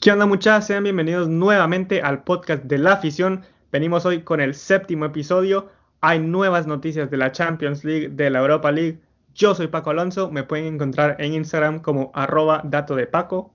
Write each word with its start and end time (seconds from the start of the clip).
¿Qué 0.00 0.10
onda 0.10 0.24
muchachos? 0.24 0.64
Sean 0.64 0.84
bienvenidos 0.84 1.28
nuevamente 1.28 2.00
al 2.00 2.24
podcast 2.24 2.64
de 2.64 2.78
la 2.78 2.92
afición. 2.92 3.42
Venimos 3.70 4.06
hoy 4.06 4.22
con 4.22 4.40
el 4.40 4.54
séptimo 4.54 5.04
episodio. 5.04 5.68
Hay 6.00 6.20
nuevas 6.20 6.66
noticias 6.66 7.10
de 7.10 7.18
la 7.18 7.32
Champions 7.32 7.84
League, 7.84 8.08
de 8.08 8.30
la 8.30 8.38
Europa 8.38 8.72
League. 8.72 8.98
Yo 9.34 9.54
soy 9.54 9.66
Paco 9.66 9.90
Alonso, 9.90 10.30
me 10.30 10.42
pueden 10.42 10.72
encontrar 10.72 11.20
en 11.20 11.34
Instagram 11.34 11.82
como 11.82 12.12
arroba 12.14 12.62
dato 12.64 12.96
de 12.96 13.08
Paco. 13.08 13.54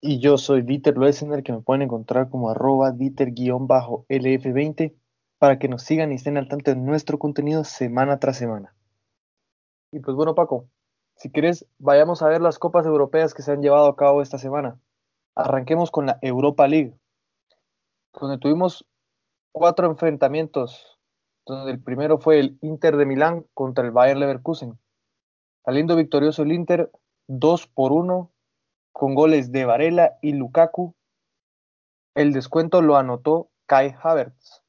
Y 0.00 0.20
yo 0.20 0.38
soy 0.38 0.62
Dieter 0.62 0.96
Loesener, 0.96 1.42
que 1.42 1.52
me 1.52 1.60
pueden 1.60 1.82
encontrar 1.82 2.30
como 2.30 2.48
arroba 2.48 2.92
Dieter-LF20 2.92 4.94
para 5.40 5.58
que 5.58 5.66
nos 5.66 5.82
sigan 5.82 6.12
y 6.12 6.14
estén 6.14 6.36
al 6.36 6.46
tanto 6.46 6.70
de 6.70 6.76
nuestro 6.76 7.18
contenido 7.18 7.64
semana 7.64 8.20
tras 8.20 8.36
semana. 8.36 8.76
Y 9.90 9.98
pues 9.98 10.16
bueno, 10.16 10.36
Paco, 10.36 10.68
si 11.18 11.30
quieres, 11.32 11.66
vayamos 11.78 12.22
a 12.22 12.28
ver 12.28 12.40
las 12.40 12.60
copas 12.60 12.86
europeas 12.86 13.34
que 13.34 13.42
se 13.42 13.50
han 13.50 13.60
llevado 13.60 13.88
a 13.88 13.96
cabo 13.96 14.22
esta 14.22 14.38
semana. 14.38 14.78
Arranquemos 15.34 15.90
con 15.90 16.06
la 16.06 16.18
Europa 16.22 16.68
League, 16.68 16.96
donde 18.12 18.38
tuvimos 18.38 18.86
cuatro 19.50 19.88
enfrentamientos, 19.90 20.96
donde 21.44 21.72
el 21.72 21.82
primero 21.82 22.18
fue 22.18 22.38
el 22.38 22.58
Inter 22.62 22.96
de 22.96 23.04
Milán 23.04 23.44
contra 23.52 23.84
el 23.84 23.90
Bayern 23.90 24.20
Leverkusen. 24.20 24.78
Saliendo 25.64 25.96
victorioso 25.96 26.42
el 26.42 26.52
Inter 26.52 26.92
2 27.26 27.66
por 27.66 27.90
1 27.90 28.30
con 28.92 29.16
goles 29.16 29.50
de 29.50 29.64
Varela 29.64 30.18
y 30.22 30.34
Lukaku. 30.34 30.94
El 32.14 32.32
descuento 32.32 32.80
lo 32.80 32.96
anotó 32.96 33.50
Kai 33.66 33.92
Havertz, 34.00 34.62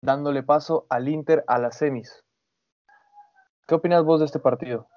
dándole 0.00 0.42
paso 0.42 0.86
al 0.88 1.08
Inter 1.08 1.44
a 1.48 1.58
las 1.58 1.76
semis. 1.76 2.24
¿Qué 3.68 3.74
opinas 3.74 4.04
vos 4.04 4.20
de 4.20 4.26
este 4.26 4.38
partido? 4.38 4.88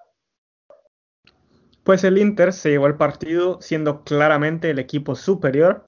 Pues 1.85 2.03
el 2.03 2.17
Inter 2.17 2.51
se 2.51 2.71
llevó 2.71 2.87
el 2.87 2.95
partido 2.95 3.61
siendo 3.61 4.03
claramente 4.03 4.71
el 4.71 4.79
equipo 4.79 5.13
superior. 5.13 5.85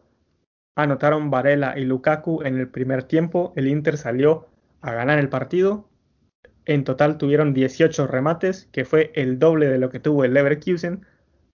Anotaron 0.76 1.32
Varela 1.32 1.74
y 1.76 1.86
Lukaku 1.86 2.44
en 2.44 2.56
el 2.56 2.70
primer 2.70 3.02
tiempo. 3.02 3.52
El 3.56 3.68
Inter 3.68 3.98
salió 3.98 4.46
a 4.82 4.94
ganar 4.94 5.18
el 5.18 5.28
partido. 5.28 5.90
En 6.66 6.84
total 6.84 7.18
tuvieron 7.18 7.56
18 7.56 8.06
remates, 8.06 8.70
que 8.72 8.86
fue 8.86 9.12
el 9.16 9.40
doble 9.40 9.70
de 9.70 9.80
lo 9.80 9.90
que 9.90 10.00
tuvo 10.00 10.24
el 10.24 10.36
Leverkusen, 10.36 11.04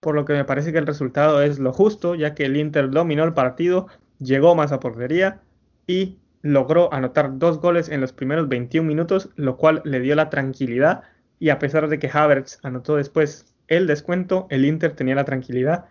por 0.02 0.13
lo 0.13 0.25
que 0.25 0.33
me 0.33 0.44
parece 0.44 0.73
que 0.73 0.80
el 0.80 0.88
resultado 0.88 1.41
es 1.41 1.57
lo 1.57 1.72
justo, 1.72 2.13
ya 2.13 2.35
que 2.35 2.44
el 2.44 2.57
Inter 2.57 2.89
dominó 2.89 3.23
el 3.23 3.33
partido, 3.33 3.88
llegó 4.19 4.55
más 4.55 4.73
a 4.73 4.81
portería 4.81 5.39
y 5.88 6.19
logró 6.41 6.94
anotar 6.94 7.39
dos 7.39 7.61
goles 7.61 7.88
en 7.88 8.02
los 8.02 8.11
primeros 8.11 8.50
21 8.50 8.85
minutos, 8.85 9.30
lo 9.38 9.55
cual 9.55 9.81
le 9.85 10.02
dio 10.02 10.16
la 10.16 10.30
tranquilidad 10.30 11.03
y 11.39 11.47
a 11.47 11.59
pesar 11.59 11.88
de 11.88 11.97
que 11.97 12.09
Havertz 12.11 12.59
anotó 12.61 12.97
después 12.97 13.52
el 13.67 13.88
descuento, 13.88 14.47
el 14.50 14.66
Inter 14.66 14.95
tenía 14.95 15.16
la 15.16 15.25
tranquilidad 15.25 15.86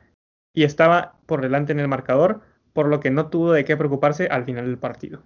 y 0.55 0.65
estaba 0.65 1.19
por 1.27 1.41
delante 1.41 1.73
en 1.73 1.81
el 1.81 1.89
marcador, 1.89 2.42
por 2.73 2.87
lo 2.87 3.01
que 3.01 3.11
no 3.11 3.28
tuvo 3.28 3.53
de 3.53 3.65
qué 3.65 3.77
preocuparse 3.77 4.27
al 4.27 4.45
final 4.45 4.67
del 4.67 4.78
partido. 4.78 5.23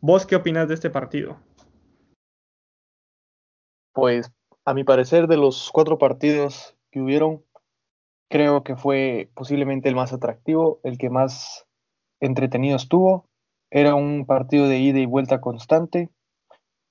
¿Vos 0.00 0.26
qué 0.26 0.36
opinas 0.36 0.68
de 0.68 0.74
este 0.74 0.90
partido? 0.90 1.38
Pues 3.92 4.32
a 4.64 4.74
mi 4.74 4.84
parecer 4.84 5.28
de 5.28 5.36
los 5.36 5.70
cuatro 5.72 5.98
partidos 5.98 6.76
que 6.90 7.00
hubieron, 7.00 7.44
creo 8.28 8.64
que 8.64 8.76
fue 8.76 9.30
posiblemente 9.34 9.88
el 9.88 9.94
más 9.94 10.12
atractivo, 10.12 10.80
el 10.82 10.98
que 10.98 11.10
más 11.10 11.66
entretenido 12.20 12.76
estuvo. 12.76 13.28
Era 13.70 13.94
un 13.94 14.26
partido 14.26 14.68
de 14.68 14.78
ida 14.78 14.98
y 14.98 15.06
vuelta 15.06 15.40
constante, 15.40 16.10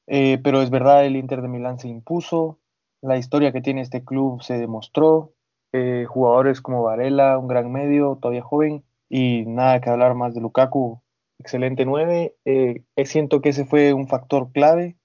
eh, 0.07 0.39
pero 0.43 0.61
es 0.61 0.69
verdad, 0.69 1.05
el 1.05 1.15
Inter 1.15 1.41
de 1.41 1.47
Milán 1.47 1.79
se 1.79 1.87
impuso, 1.87 2.60
la 3.01 3.17
historia 3.17 3.51
que 3.51 3.61
tiene 3.61 3.81
este 3.81 4.03
club 4.03 4.41
se 4.41 4.57
demostró. 4.57 5.33
Eh, 5.73 6.05
jugadores 6.07 6.61
como 6.61 6.83
Varela, 6.83 7.37
un 7.37 7.47
gran 7.47 7.71
medio, 7.71 8.17
todavía 8.21 8.41
joven, 8.41 8.83
y 9.09 9.45
nada 9.45 9.79
que 9.79 9.89
hablar 9.89 10.15
más 10.15 10.33
de 10.33 10.41
Lukaku, 10.41 11.01
excelente 11.39 11.85
9. 11.85 12.35
Eh, 12.45 12.83
siento 13.05 13.41
que 13.41 13.49
ese 13.49 13.65
fue 13.65 13.93
un 13.93 14.07
factor 14.07 14.51
clave, 14.51 14.97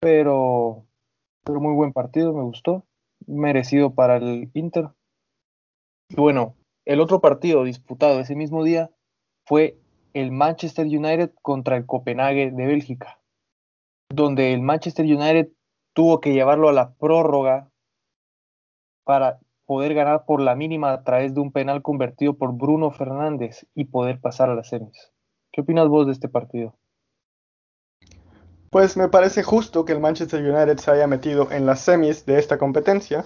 pero, 0.00 0.86
pero 1.44 1.60
muy 1.60 1.74
buen 1.74 1.92
partido, 1.92 2.32
me 2.32 2.42
gustó, 2.42 2.84
merecido 3.26 3.94
para 3.94 4.16
el 4.16 4.50
Inter. 4.54 4.90
Y 6.08 6.16
bueno, 6.16 6.54
el 6.86 7.00
otro 7.00 7.20
partido 7.20 7.64
disputado 7.64 8.20
ese 8.20 8.34
mismo 8.34 8.64
día 8.64 8.90
fue 9.44 9.76
el 10.14 10.32
Manchester 10.32 10.86
United 10.86 11.32
contra 11.42 11.76
el 11.76 11.84
Copenhague 11.84 12.50
de 12.50 12.66
Bélgica, 12.66 13.20
donde 14.08 14.52
el 14.52 14.62
Manchester 14.62 15.04
United 15.04 15.48
tuvo 15.98 16.20
que 16.20 16.32
llevarlo 16.32 16.68
a 16.68 16.72
la 16.72 16.92
prórroga 16.94 17.72
para 19.02 19.40
poder 19.66 19.94
ganar 19.94 20.26
por 20.26 20.40
la 20.40 20.54
mínima 20.54 20.92
a 20.92 21.02
través 21.02 21.34
de 21.34 21.40
un 21.40 21.50
penal 21.50 21.82
convertido 21.82 22.34
por 22.34 22.52
Bruno 22.52 22.92
Fernández 22.92 23.66
y 23.74 23.86
poder 23.86 24.20
pasar 24.20 24.48
a 24.48 24.54
las 24.54 24.68
semis. 24.68 25.10
¿Qué 25.50 25.62
opinas 25.62 25.88
vos 25.88 26.06
de 26.06 26.12
este 26.12 26.28
partido? 26.28 26.76
Pues 28.70 28.96
me 28.96 29.08
parece 29.08 29.42
justo 29.42 29.84
que 29.84 29.90
el 29.90 29.98
Manchester 29.98 30.40
United 30.40 30.78
se 30.78 30.92
haya 30.92 31.08
metido 31.08 31.50
en 31.50 31.66
las 31.66 31.80
semis 31.80 32.24
de 32.26 32.38
esta 32.38 32.58
competencia, 32.58 33.24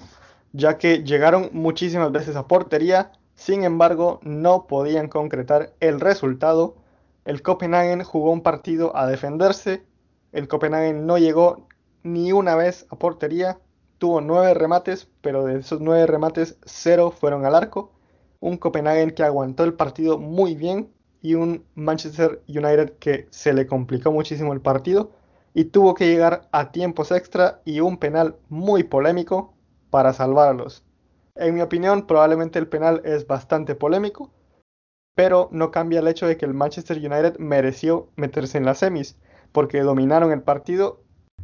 ya 0.55 0.78
que 0.78 1.05
llegaron 1.05 1.50
muchísimas 1.53 2.11
veces 2.11 2.37
a 2.37 2.47
portería, 2.47 3.12
sin 3.34 3.65
embargo 3.65 4.19
no 4.22 4.66
podían 4.66 5.09
concretar 5.09 5.75
el 5.81 6.00
resultado. 6.00 6.77
El 7.27 7.43
Copenhagen 7.43 8.03
jugó 8.03 8.31
un 8.31 8.41
partido 8.41 8.97
a 8.97 9.06
defenderse, 9.06 9.84
el 10.32 10.49
Copenhagen 10.49 11.06
no 11.06 11.19
llegó 11.19 11.69
ni 12.02 12.32
una 12.32 12.56
vez 12.56 12.86
a 12.90 12.96
portería. 12.96 13.58
Tuvo 13.98 14.20
nueve 14.20 14.54
remates, 14.54 15.08
pero 15.20 15.44
de 15.44 15.58
esos 15.58 15.80
nueve 15.80 16.06
remates, 16.06 16.58
cero 16.64 17.10
fueron 17.10 17.44
al 17.44 17.54
arco. 17.54 17.92
Un 18.40 18.56
Copenhagen 18.56 19.12
que 19.12 19.22
aguantó 19.22 19.64
el 19.64 19.74
partido 19.74 20.18
muy 20.18 20.54
bien 20.54 20.90
y 21.20 21.34
un 21.34 21.64
Manchester 21.74 22.42
United 22.48 22.98
que 22.98 23.28
se 23.30 23.52
le 23.52 23.66
complicó 23.66 24.10
muchísimo 24.10 24.52
el 24.52 24.60
partido 24.60 25.12
y 25.54 25.64
tuvo 25.66 25.94
que 25.94 26.06
llegar 26.06 26.48
a 26.50 26.72
tiempos 26.72 27.12
extra 27.12 27.60
y 27.64 27.80
un 27.80 27.98
penal 27.98 28.36
muy 28.48 28.82
polémico 28.82 29.54
para 29.90 30.12
salvarlos. 30.12 30.84
En 31.34 31.54
mi 31.54 31.60
opinión, 31.60 32.06
probablemente 32.06 32.58
el 32.58 32.69
penal 32.69 33.02
es 33.04 33.26
bastante 33.26 33.74
polémico, 33.74 34.30
pero 35.14 35.48
no 35.52 35.70
cambia 35.70 36.00
el 36.00 36.08
hecho 36.08 36.26
de 36.26 36.36
que 36.36 36.46
el 36.46 36.54
Manchester 36.54 36.96
United 36.96 37.38
mereció 37.38 38.08
meterse 38.16 38.58
en 38.58 38.64
las 38.64 38.78
semis, 38.78 39.16
porque 39.52 39.80
dominaron 39.82 40.32
el 40.32 40.42
partido 40.42 41.02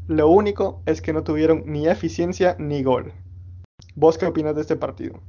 lo 0.09 0.31
único 0.31 0.83
es 0.87 1.03
que 1.03 1.13
no 1.13 1.23
tuvieron 1.23 1.65
ni 1.67 1.87
eficiencia 1.87 2.57
ni 2.59 2.83
gol. 2.83 3.13
¿Vos 3.95 4.17
qué 4.17 4.25
opinas 4.25 4.55
de 4.55 4.63
este 4.63 4.77
partido? 4.77 5.21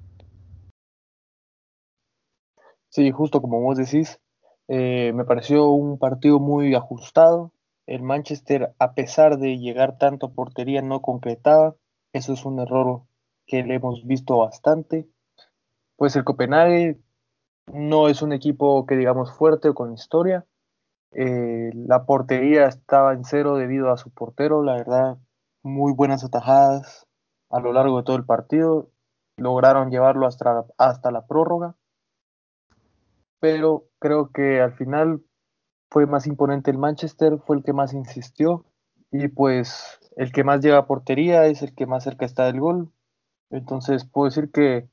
Sí, 2.88 3.12
justo 3.12 3.42
como 3.42 3.60
vos 3.62 3.78
decís, 3.78 4.22
eh, 4.70 5.12
me 5.14 5.26
pareció 5.26 5.68
un 5.68 6.00
partido 6.00 6.40
muy 6.40 6.76
ajustado. 6.76 7.52
El 7.88 8.04
Manchester, 8.04 8.74
a 8.80 8.94
pesar 8.94 9.38
de 9.38 9.58
llegar 9.58 9.98
tanto 9.98 10.28
a 10.28 10.32
portería, 10.32 10.82
no 10.82 11.02
concretaba. 11.02 11.76
Eso 12.14 12.32
es 12.32 12.46
un 12.46 12.60
error 12.60 13.02
que 13.46 13.64
le 13.64 13.76
hemos 13.76 14.06
visto 14.08 14.38
bastante. 14.38 15.10
Pues 15.98 16.16
el 16.16 16.24
Copenhague 16.24 17.00
no 17.74 18.08
es 18.08 18.22
un 18.22 18.32
equipo 18.32 18.86
que 18.86 18.96
digamos 18.96 19.32
fuerte 19.34 19.70
o 19.70 19.74
con 19.74 19.94
historia, 19.94 20.46
eh, 21.12 21.72
la 21.74 22.06
portería 22.06 22.68
estaba 22.68 23.14
en 23.14 23.24
cero 23.24 23.56
debido 23.56 23.92
a 23.92 23.98
su 23.98 24.12
portero, 24.12 24.64
la 24.64 24.74
verdad, 24.74 25.18
muy 25.64 25.94
buenas 25.94 26.24
atajadas 26.24 27.08
a 27.50 27.60
lo 27.60 27.74
largo 27.74 27.98
de 27.98 28.04
todo 28.04 28.16
el 28.16 28.26
partido. 28.26 28.90
Lograron 29.38 29.90
llevarlo 29.90 30.28
hasta, 30.28 30.66
hasta 30.78 31.12
la 31.12 31.26
prórroga, 31.26 31.76
pero 33.40 33.86
creo 34.00 34.32
que 34.32 34.62
al 34.62 34.74
final 34.74 35.24
fue 35.90 36.06
más 36.06 36.28
imponente 36.28 36.72
el 36.72 36.78
Manchester, 36.78 37.40
fue 37.40 37.58
el 37.58 37.64
que 37.64 37.74
más 37.74 37.94
insistió 37.94 38.66
y 39.12 39.30
pues 39.30 40.00
el 40.18 40.32
que 40.32 40.44
más 40.44 40.62
llega 40.62 40.78
a 40.78 40.86
portería 40.86 41.46
es 41.46 41.64
el 41.64 41.74
que 41.74 41.88
más 41.88 42.04
cerca 42.04 42.26
está 42.26 42.46
del 42.46 42.60
gol. 42.60 42.92
Entonces 43.50 44.06
puedo 44.06 44.26
decir 44.26 44.52
que 44.52 44.88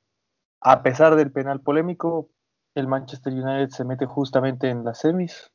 a 0.62 0.82
pesar 0.82 1.16
del 1.16 1.32
penal 1.32 1.60
polémico, 1.60 2.30
el 2.74 2.86
Manchester 2.88 3.32
United 3.32 3.68
se 3.70 3.84
mete 3.84 4.06
justamente 4.06 4.70
en 4.70 4.84
las 4.84 5.00
semis 5.00 5.52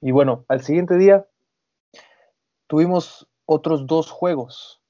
y 0.00 0.10
bueno, 0.10 0.44
al 0.48 0.62
siguiente 0.62 0.96
día 0.96 1.26
tuvimos 2.66 3.28
otros 3.46 3.86
dos 3.86 4.10
juegos 4.10 4.82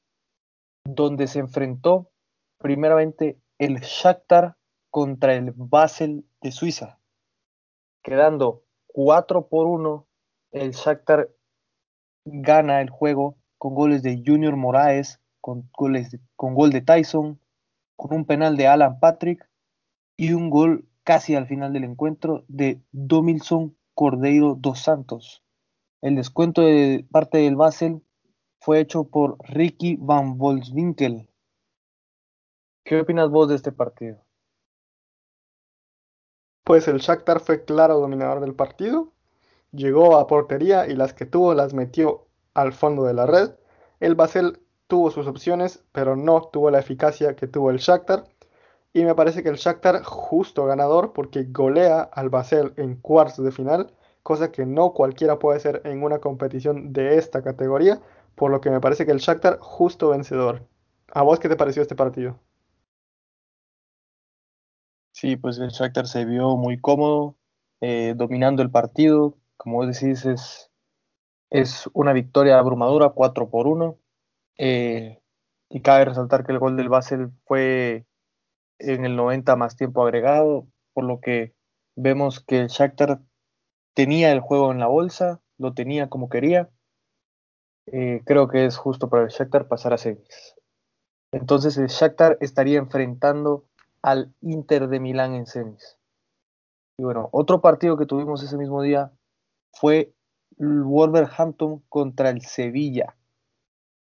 donde 0.85 1.27
se 1.27 1.39
enfrentó 1.39 2.11
primeramente 2.59 3.41
el 3.59 3.81
Shakhtar 3.81 4.57
contra 4.91 5.35
el 5.35 5.53
Basel 5.55 6.25
de 6.41 6.53
Suiza, 6.53 6.99
quedando 8.03 8.65
4 8.89 9.49
por 9.49 9.67
1. 9.67 10.07
El 10.53 10.73
Shakhtar 10.73 11.31
gana 12.25 12.81
el 12.81 12.91
juego 12.91 13.37
con 13.59 13.75
goles 13.75 14.03
de 14.03 14.23
Junior 14.25 14.57
Moraes, 14.57 15.21
con, 15.41 15.71
goles 15.77 16.17
con 16.37 16.55
gol 16.55 16.71
de 16.71 16.81
Tyson, 16.81 17.41
con 17.97 18.15
un 18.15 18.25
penal 18.25 18.57
de 18.57 18.67
Alan 18.67 18.99
Patrick 18.99 19.49
y 20.17 20.33
un 20.33 20.51
gol 20.51 20.89
casi 21.05 21.35
al 21.35 21.47
final 21.47 21.73
del 21.73 21.85
encuentro 21.85 22.45
de 22.49 22.83
Domilson 22.93 23.78
Cordeiro 23.99 24.55
dos 24.55 24.79
Santos. 24.79 25.43
El 26.03 26.15
descuento 26.15 26.63
de 26.63 27.05
parte 27.11 27.39
del 27.39 27.57
Basel 27.57 28.01
fue 28.61 28.79
hecho 28.79 29.03
por 29.03 29.37
Ricky 29.41 29.97
Van 29.99 30.39
Volswinkel. 30.39 31.29
¿Qué 32.85 33.01
opinas 33.01 33.29
vos 33.29 33.49
de 33.49 33.57
este 33.57 33.73
partido? 33.73 34.25
Pues 36.63 36.87
el 36.87 36.99
Shakhtar 36.99 37.41
fue 37.41 37.65
claro 37.65 37.99
dominador 37.99 38.39
del 38.39 38.55
partido, 38.55 39.15
llegó 39.73 40.17
a 40.17 40.29
portería 40.29 40.87
y 40.87 40.95
las 40.95 41.13
que 41.13 41.27
tuvo 41.27 41.55
las 41.55 41.75
metió 41.75 42.29
al 42.55 42.73
fondo 42.73 43.03
de 43.03 43.15
la 43.15 43.27
red. 43.27 43.51
El 43.99 44.15
Basel 44.15 44.61
tuvo 44.87 45.11
sus 45.11 45.27
opciones, 45.27 45.83
pero 45.91 46.15
no 46.15 46.43
tuvo 46.53 46.71
la 46.71 46.79
eficacia 46.79 47.35
que 47.35 47.49
tuvo 47.49 47.73
el 47.73 47.79
Shakhtar. 47.79 48.29
Y 48.99 49.05
me 49.05 49.15
parece 49.15 49.45
que 49.45 49.49
el 49.49 49.55
Shakhtar 49.55 50.03
justo 50.03 50.67
ganador 50.67 51.13
porque 51.13 51.45
golea 51.45 52.01
al 52.01 52.31
Basel 52.31 52.73
en 52.77 52.97
cuartos 52.97 53.45
de 53.45 53.53
final, 53.53 53.93
cosa 54.25 54.51
que 54.51 54.67
no 54.67 54.93
cualquiera 54.93 55.39
puede 55.39 55.59
hacer 55.59 55.83
en 55.85 56.03
una 56.03 56.19
competición 56.19 56.93
de 56.93 57.17
esta 57.17 57.41
categoría, 57.41 58.01
por 58.35 58.51
lo 58.51 58.61
que 58.61 58.71
me 58.71 58.81
parece 58.81 59.07
que 59.07 59.13
el 59.13 59.21
Shakhtar 59.21 59.61
justo 59.61 60.09
vencedor. 60.09 60.67
¿A 61.13 61.23
vos 61.23 61.39
qué 61.39 61.49
te 61.49 61.55
pareció 61.55 61.81
este 61.81 61.95
partido? 61.95 62.41
Sí, 65.13 65.37
pues 65.37 65.59
el 65.59 65.69
Shakhtar 65.69 66.09
se 66.09 66.25
vio 66.25 66.57
muy 66.57 66.81
cómodo, 66.81 67.37
eh, 67.81 68.15
dominando 68.17 68.63
el 68.63 68.73
partido. 68.73 69.39
Como 69.57 69.87
decís, 69.87 70.27
es, 70.27 70.73
es 71.51 71.89
una 71.93 72.13
victoria 72.13 72.59
abrumadora, 72.59 73.11
4 73.11 73.49
por 73.49 73.69
1. 73.69 73.97
Eh, 74.59 75.21
y 75.69 75.83
cabe 75.83 76.07
resaltar 76.07 76.45
que 76.45 76.51
el 76.51 76.59
gol 76.59 76.77
del 76.77 76.89
Basel 76.89 77.31
fue 77.45 78.08
en 78.79 79.05
el 79.05 79.17
90 79.17 79.57
más 79.57 79.77
tiempo 79.77 80.03
agregado, 80.03 80.67
por 80.93 81.05
lo 81.05 81.21
que 81.21 81.55
vemos 81.97 82.41
que 82.41 82.61
el 82.61 82.69
Shakhtar 82.69 83.21
tenía 83.95 84.33
el 84.33 84.41
juego 84.41 84.73
en 84.73 84.79
la 84.79 84.87
bolsa, 84.87 85.41
lo 85.59 85.75
tenía 85.75 86.09
como 86.09 86.29
quería. 86.29 86.71
Eh, 87.87 88.23
creo 88.25 88.49
que 88.49 88.67
es 88.67 88.77
justo 88.77 89.09
para 89.09 89.25
el 89.25 89.31
Shakhtar 89.31 89.67
pasar 89.67 89.93
a 89.93 89.99
semis. 89.99 90.55
Entonces 91.33 91.77
el 91.79 91.89
Shakhtar 91.89 92.39
estaría 92.41 92.79
enfrentando 92.79 93.65
al 94.03 94.33
Inter 94.41 94.89
de 94.89 95.01
Milán 95.01 95.35
en 95.35 95.47
semis. 95.47 95.99
Y 96.99 97.05
bueno, 97.05 97.29
otro 97.33 97.61
partido 97.61 97.97
que 97.97 98.07
tuvimos 98.07 98.43
ese 98.43 98.57
mismo 98.57 98.83
día 98.83 99.13
fue 99.73 100.13
el 100.59 100.83
Wolverhampton 100.83 101.83
contra 101.89 102.31
el 102.31 102.43
Sevilla, 102.43 103.17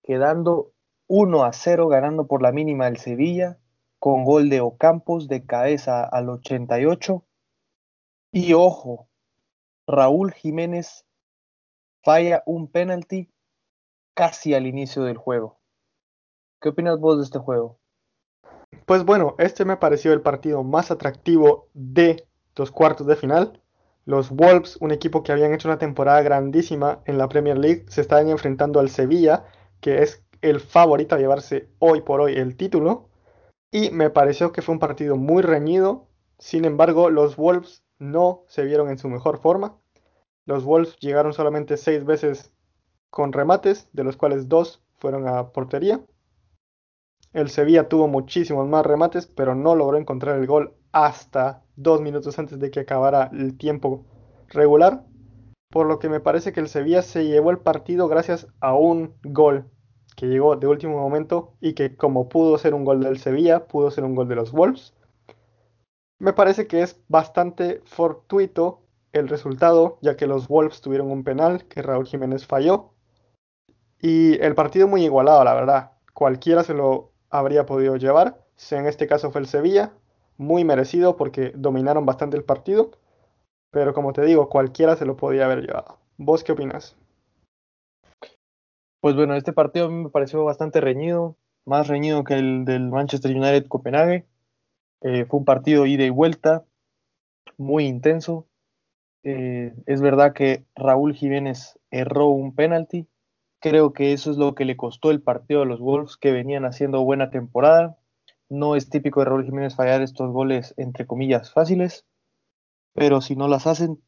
quedando 0.03 0.71
1 1.07 1.43
a 1.43 1.51
0 1.51 1.87
ganando 1.87 2.27
por 2.27 2.41
la 2.41 2.51
mínima 2.51 2.87
el 2.87 2.97
Sevilla 2.97 3.59
con 4.05 4.23
gol 4.23 4.49
de 4.49 4.61
Ocampos 4.61 5.27
de 5.27 5.47
cabeza 5.47 6.03
al 6.03 6.29
88. 6.29 7.25
Y 8.31 8.53
ojo, 8.53 9.09
Raúl 9.87 10.31
Jiménez 10.31 11.07
falla 12.03 12.43
un 12.45 12.67
penalti 12.67 13.31
casi 14.13 14.53
al 14.53 14.67
inicio 14.67 15.05
del 15.05 15.17
juego. 15.17 15.57
¿Qué 16.61 16.69
opinas 16.69 16.99
vos 16.99 17.17
de 17.17 17.23
este 17.23 17.39
juego? 17.39 17.79
Pues 18.85 19.03
bueno, 19.03 19.33
este 19.39 19.65
me 19.65 19.77
pareció 19.77 20.13
el 20.13 20.21
partido 20.21 20.63
más 20.63 20.91
atractivo 20.91 21.69
de 21.73 22.27
los 22.55 22.69
cuartos 22.69 23.07
de 23.07 23.15
final. 23.15 23.59
Los 24.05 24.29
Wolves, 24.29 24.77
un 24.81 24.91
equipo 24.91 25.23
que 25.23 25.31
habían 25.31 25.51
hecho 25.51 25.67
una 25.67 25.79
temporada 25.79 26.21
grandísima 26.21 27.01
en 27.05 27.17
la 27.17 27.27
Premier 27.27 27.57
League, 27.57 27.85
se 27.87 28.01
estaban 28.01 28.29
enfrentando 28.29 28.79
al 28.79 28.91
Sevilla, 28.91 29.45
que 29.81 30.03
es 30.03 30.23
el 30.41 30.59
favorito 30.59 31.15
a 31.15 31.17
llevarse 31.17 31.69
hoy 31.79 32.01
por 32.01 32.21
hoy 32.21 32.35
el 32.35 32.55
título. 32.55 33.09
Y 33.75 33.91
me 33.91 34.09
pareció 34.09 34.53
que 34.53 34.61
fue 34.61 34.71
un 34.71 34.79
partido 34.79 35.17
muy 35.17 35.43
reñido. 35.43 36.07
Sin 36.39 36.63
embargo, 36.63 37.09
los 37.09 37.35
Wolves 37.35 37.83
no 37.99 38.45
se 38.47 38.63
vieron 38.63 38.87
en 38.87 38.97
su 38.97 39.09
mejor 39.09 39.39
forma. 39.39 39.77
Los 40.45 40.63
Wolves 40.63 40.95
llegaron 41.01 41.33
solamente 41.33 41.75
seis 41.75 42.05
veces 42.05 42.53
con 43.09 43.33
remates, 43.33 43.89
de 43.91 44.05
los 44.05 44.15
cuales 44.15 44.47
dos 44.47 44.81
fueron 44.97 45.27
a 45.27 45.51
portería. 45.51 45.99
El 47.33 47.49
Sevilla 47.49 47.89
tuvo 47.89 48.07
muchísimos 48.07 48.65
más 48.65 48.85
remates, 48.85 49.27
pero 49.27 49.55
no 49.55 49.75
logró 49.75 49.97
encontrar 49.97 50.39
el 50.39 50.47
gol 50.47 50.73
hasta 50.93 51.61
dos 51.75 51.99
minutos 51.99 52.39
antes 52.39 52.57
de 52.59 52.71
que 52.71 52.79
acabara 52.79 53.29
el 53.33 53.57
tiempo 53.57 54.05
regular. 54.47 55.03
Por 55.69 55.85
lo 55.85 55.99
que 55.99 56.07
me 56.07 56.21
parece 56.21 56.53
que 56.53 56.61
el 56.61 56.69
Sevilla 56.69 57.01
se 57.01 57.25
llevó 57.25 57.51
el 57.51 57.59
partido 57.59 58.07
gracias 58.07 58.47
a 58.61 58.73
un 58.73 59.15
gol 59.21 59.69
que 60.15 60.27
llegó 60.27 60.55
de 60.55 60.67
último 60.67 60.99
momento 60.99 61.53
y 61.61 61.73
que 61.73 61.95
como 61.95 62.29
pudo 62.29 62.57
ser 62.57 62.73
un 62.73 62.85
gol 62.85 63.03
del 63.03 63.19
Sevilla, 63.19 63.67
pudo 63.67 63.91
ser 63.91 64.03
un 64.03 64.15
gol 64.15 64.27
de 64.27 64.35
los 64.35 64.51
Wolves. 64.51 64.93
Me 66.19 66.33
parece 66.33 66.67
que 66.67 66.81
es 66.81 67.01
bastante 67.07 67.81
fortuito 67.85 68.81
el 69.11 69.27
resultado, 69.27 69.97
ya 70.01 70.15
que 70.15 70.27
los 70.27 70.47
Wolves 70.47 70.81
tuvieron 70.81 71.11
un 71.11 71.23
penal 71.23 71.65
que 71.65 71.81
Raúl 71.81 72.05
Jiménez 72.05 72.45
falló. 72.45 72.91
Y 74.01 74.41
el 74.41 74.55
partido 74.55 74.87
muy 74.87 75.03
igualado, 75.03 75.43
la 75.43 75.53
verdad. 75.53 75.91
Cualquiera 76.13 76.63
se 76.63 76.73
lo 76.73 77.11
habría 77.29 77.65
podido 77.65 77.95
llevar. 77.97 78.45
En 78.71 78.85
este 78.85 79.07
caso 79.07 79.31
fue 79.31 79.41
el 79.41 79.47
Sevilla, 79.47 79.93
muy 80.37 80.63
merecido 80.63 81.17
porque 81.17 81.51
dominaron 81.55 82.05
bastante 82.05 82.37
el 82.37 82.43
partido. 82.43 82.91
Pero 83.71 83.93
como 83.93 84.13
te 84.13 84.23
digo, 84.23 84.49
cualquiera 84.49 84.95
se 84.95 85.05
lo 85.05 85.17
podía 85.17 85.45
haber 85.45 85.61
llevado. 85.61 85.97
¿Vos 86.17 86.43
qué 86.43 86.53
opinas? 86.53 86.95
Pues 88.99 89.15
bueno, 89.15 89.35
este 89.35 89.53
partido 89.53 89.85
a 89.85 89.89
mí 89.89 90.03
me 90.03 90.09
pareció 90.09 90.43
bastante 90.43 90.81
reñido, 90.81 91.37
más 91.65 91.87
reñido 91.87 92.23
que 92.23 92.35
el 92.35 92.65
del 92.65 92.89
Manchester 92.89 93.35
United 93.35 93.67
Copenhague. 93.67 94.25
Eh, 95.01 95.25
fue 95.25 95.39
un 95.39 95.45
partido 95.45 95.85
ida 95.85 96.03
y 96.03 96.09
vuelta, 96.09 96.65
muy 97.57 97.85
intenso. 97.85 98.47
Eh, 99.23 99.73
es 99.85 100.01
verdad 100.01 100.33
que 100.33 100.65
Raúl 100.75 101.13
Jiménez 101.13 101.79
erró 101.91 102.27
un 102.27 102.55
penalti, 102.55 103.07
Creo 103.65 103.93
que 103.93 104.13
eso 104.13 104.29
es 104.29 104.37
lo 104.37 104.53
que 104.53 104.63
le 104.63 104.77
costó 104.77 105.09
el 105.09 105.23
partido 105.23 105.63
a 105.63 105.65
los 105.65 105.79
Wolves 105.79 106.17
que 106.17 106.31
venían 106.31 106.65
haciendo 106.65 107.03
buena 107.03 107.31
temporada. 107.31 107.97
No 108.47 108.75
es 108.75 108.91
típico 108.91 109.21
de 109.21 109.25
Raúl 109.25 109.43
Jiménez 109.43 109.75
fallar 109.75 110.03
estos 110.03 110.31
goles 110.31 110.75
entre 110.77 111.07
comillas 111.07 111.51
fáciles, 111.51 112.05
pero 112.93 113.21
si 113.21 113.35
no 113.35 113.47
las 113.47 113.65
hacen, 113.65 113.99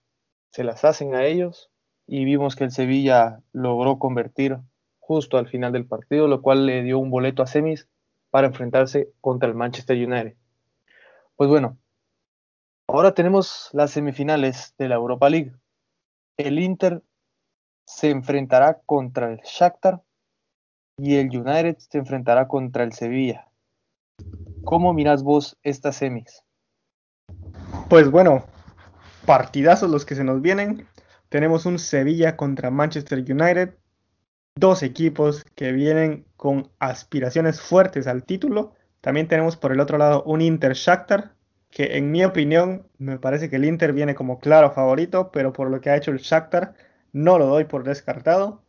se 0.51 0.63
las 0.63 0.85
hacen 0.85 1.15
a 1.15 1.25
ellos. 1.25 1.71
Y 2.05 2.23
vimos 2.23 2.55
que 2.55 2.65
el 2.65 2.71
Sevilla 2.71 3.41
logró 3.51 3.97
convertir 3.97 4.59
justo 5.07 5.37
al 5.37 5.47
final 5.47 5.71
del 5.71 5.85
partido, 5.85 6.27
lo 6.27 6.41
cual 6.41 6.65
le 6.65 6.83
dio 6.83 6.99
un 6.99 7.09
boleto 7.09 7.41
a 7.41 7.47
semis 7.47 7.87
para 8.29 8.47
enfrentarse 8.47 9.13
contra 9.21 9.47
el 9.47 9.55
Manchester 9.55 9.95
United. 9.95 10.35
Pues 11.37 11.49
bueno, 11.49 11.77
ahora 12.87 13.13
tenemos 13.13 13.69
las 13.71 13.91
semifinales 13.91 14.75
de 14.77 14.89
la 14.89 14.95
Europa 14.95 15.29
League. 15.29 15.53
El 16.35 16.59
Inter 16.59 17.01
se 17.85 18.09
enfrentará 18.09 18.81
contra 18.85 19.31
el 19.31 19.39
Shakhtar 19.45 20.01
y 20.97 21.15
el 21.15 21.27
United 21.27 21.77
se 21.77 21.99
enfrentará 21.99 22.49
contra 22.49 22.83
el 22.83 22.91
Sevilla. 22.91 23.47
¿Cómo 24.65 24.93
miras 24.93 25.23
vos 25.23 25.57
estas 25.63 25.95
semis? 25.95 26.43
Pues 27.89 28.11
bueno, 28.11 28.43
partidazos 29.25 29.89
los 29.89 30.05
que 30.05 30.15
se 30.15 30.25
nos 30.25 30.41
vienen. 30.41 30.85
Tenemos 31.29 31.65
un 31.65 31.79
Sevilla 31.79 32.35
contra 32.35 32.71
Manchester 32.71 33.19
United, 33.19 33.73
dos 34.59 34.83
equipos 34.83 35.45
que 35.55 35.71
vienen 35.71 36.25
con 36.35 36.69
aspiraciones 36.79 37.61
fuertes 37.61 38.07
al 38.07 38.23
título. 38.23 38.73
También 39.01 39.27
tenemos 39.27 39.57
por 39.57 39.71
el 39.71 39.79
otro 39.79 39.97
lado 39.97 40.23
un 40.23 40.41
Inter 40.41 40.73
Shakhtar, 40.73 41.33
que 41.69 41.97
en 41.97 42.11
mi 42.11 42.23
opinión 42.25 42.87
me 42.97 43.19
parece 43.19 43.49
que 43.49 43.57
el 43.57 43.65
Inter 43.65 43.93
viene 43.93 44.15
como 44.15 44.39
claro 44.39 44.71
favorito, 44.71 45.31
pero 45.31 45.53
por 45.53 45.69
lo 45.69 45.81
que 45.81 45.89
ha 45.89 45.97
hecho 45.97 46.11
el 46.11 46.19
Shakhtar 46.19 46.73
no 47.13 47.37
lo 47.37 47.47
doy 47.47 47.65
por 47.65 47.83
descartado. 47.83 48.63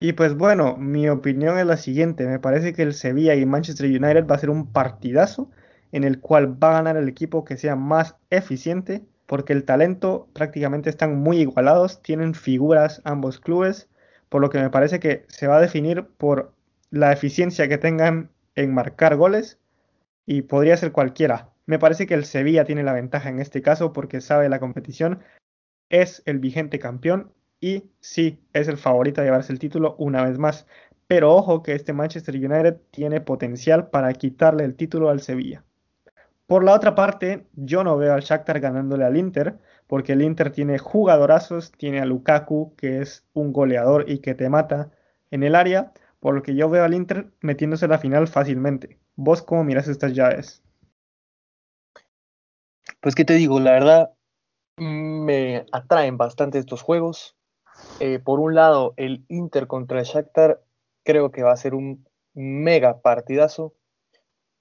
Y 0.00 0.14
pues 0.14 0.36
bueno, 0.36 0.76
mi 0.76 1.08
opinión 1.08 1.58
es 1.58 1.66
la 1.66 1.76
siguiente. 1.76 2.26
Me 2.26 2.40
parece 2.40 2.72
que 2.72 2.82
el 2.82 2.94
Sevilla 2.94 3.34
y 3.36 3.46
Manchester 3.46 3.86
United 3.86 4.26
va 4.26 4.34
a 4.34 4.38
ser 4.38 4.50
un 4.50 4.72
partidazo 4.72 5.50
en 5.92 6.04
el 6.04 6.20
cual 6.20 6.60
va 6.62 6.70
a 6.70 6.74
ganar 6.74 6.96
el 6.96 7.08
equipo 7.08 7.44
que 7.44 7.56
sea 7.56 7.76
más 7.76 8.16
eficiente, 8.30 9.04
porque 9.26 9.52
el 9.52 9.64
talento 9.64 10.28
prácticamente 10.32 10.90
están 10.90 11.16
muy 11.16 11.38
igualados, 11.38 12.02
tienen 12.02 12.34
figuras 12.34 13.00
ambos 13.04 13.38
clubes, 13.38 13.88
por 14.32 14.40
lo 14.40 14.48
que 14.48 14.58
me 14.58 14.70
parece 14.70 14.98
que 14.98 15.26
se 15.28 15.46
va 15.46 15.58
a 15.58 15.60
definir 15.60 16.06
por 16.16 16.54
la 16.88 17.12
eficiencia 17.12 17.68
que 17.68 17.76
tengan 17.76 18.30
en 18.54 18.72
marcar 18.72 19.16
goles 19.16 19.60
y 20.24 20.40
podría 20.40 20.74
ser 20.78 20.90
cualquiera. 20.90 21.50
Me 21.66 21.78
parece 21.78 22.06
que 22.06 22.14
el 22.14 22.24
Sevilla 22.24 22.64
tiene 22.64 22.82
la 22.82 22.94
ventaja 22.94 23.28
en 23.28 23.40
este 23.40 23.60
caso 23.60 23.92
porque 23.92 24.22
sabe 24.22 24.48
la 24.48 24.58
competición 24.58 25.20
es 25.90 26.22
el 26.24 26.38
vigente 26.38 26.78
campeón 26.78 27.30
y 27.60 27.90
sí, 28.00 28.40
es 28.54 28.68
el 28.68 28.78
favorito 28.78 29.20
a 29.20 29.24
llevarse 29.24 29.52
el 29.52 29.58
título 29.58 29.96
una 29.98 30.24
vez 30.24 30.38
más. 30.38 30.66
Pero 31.06 31.34
ojo 31.34 31.62
que 31.62 31.74
este 31.74 31.92
Manchester 31.92 32.34
United 32.34 32.78
tiene 32.90 33.20
potencial 33.20 33.90
para 33.90 34.14
quitarle 34.14 34.64
el 34.64 34.76
título 34.76 35.10
al 35.10 35.20
Sevilla. 35.20 35.62
Por 36.46 36.64
la 36.64 36.72
otra 36.72 36.94
parte, 36.94 37.44
yo 37.52 37.84
no 37.84 37.98
veo 37.98 38.14
al 38.14 38.22
Shakhtar 38.22 38.60
ganándole 38.60 39.04
al 39.04 39.18
Inter, 39.18 39.58
porque 39.92 40.14
el 40.14 40.22
Inter 40.22 40.50
tiene 40.50 40.78
jugadorazos, 40.78 41.70
tiene 41.72 42.00
a 42.00 42.06
Lukaku, 42.06 42.74
que 42.76 43.02
es 43.02 43.26
un 43.34 43.52
goleador 43.52 44.08
y 44.08 44.20
que 44.20 44.34
te 44.34 44.48
mata 44.48 44.90
en 45.30 45.42
el 45.42 45.54
área, 45.54 45.92
por 46.18 46.34
lo 46.34 46.42
que 46.42 46.54
yo 46.54 46.70
veo 46.70 46.82
al 46.82 46.94
Inter 46.94 47.30
metiéndose 47.42 47.84
a 47.84 47.88
la 47.88 47.98
final 47.98 48.26
fácilmente. 48.26 48.98
¿Vos 49.16 49.42
cómo 49.42 49.64
miras 49.64 49.88
estas 49.88 50.14
llaves? 50.14 50.62
Pues 53.02 53.14
qué 53.14 53.26
te 53.26 53.34
digo, 53.34 53.60
la 53.60 53.72
verdad, 53.72 54.12
me 54.78 55.66
atraen 55.72 56.16
bastante 56.16 56.58
estos 56.58 56.80
juegos. 56.80 57.36
Eh, 58.00 58.18
por 58.18 58.40
un 58.40 58.54
lado, 58.54 58.94
el 58.96 59.26
Inter 59.28 59.66
contra 59.66 59.98
el 59.98 60.06
Shakhtar 60.06 60.62
creo 61.04 61.30
que 61.32 61.42
va 61.42 61.52
a 61.52 61.56
ser 61.58 61.74
un 61.74 62.08
mega 62.32 63.02
partidazo, 63.02 63.74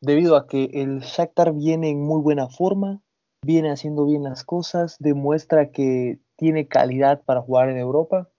debido 0.01 0.35
a 0.35 0.45
que 0.45 0.65
el 0.73 1.00
Shakhtar 1.00 1.53
viene 1.53 1.89
en 1.89 2.01
muy 2.01 2.21
buena 2.21 2.50
forma, 2.50 3.01
viene 3.43 3.71
haciendo 3.71 4.05
bien 4.05 4.24
las 4.24 4.43
cosas, 4.43 4.98
demuestra 5.00 5.71
que 5.71 6.19
tiene 6.36 6.67
calidad 6.67 7.24
para 7.24 7.41
jugar 7.41 7.69
en 7.69 7.77
Europa. 7.77 8.29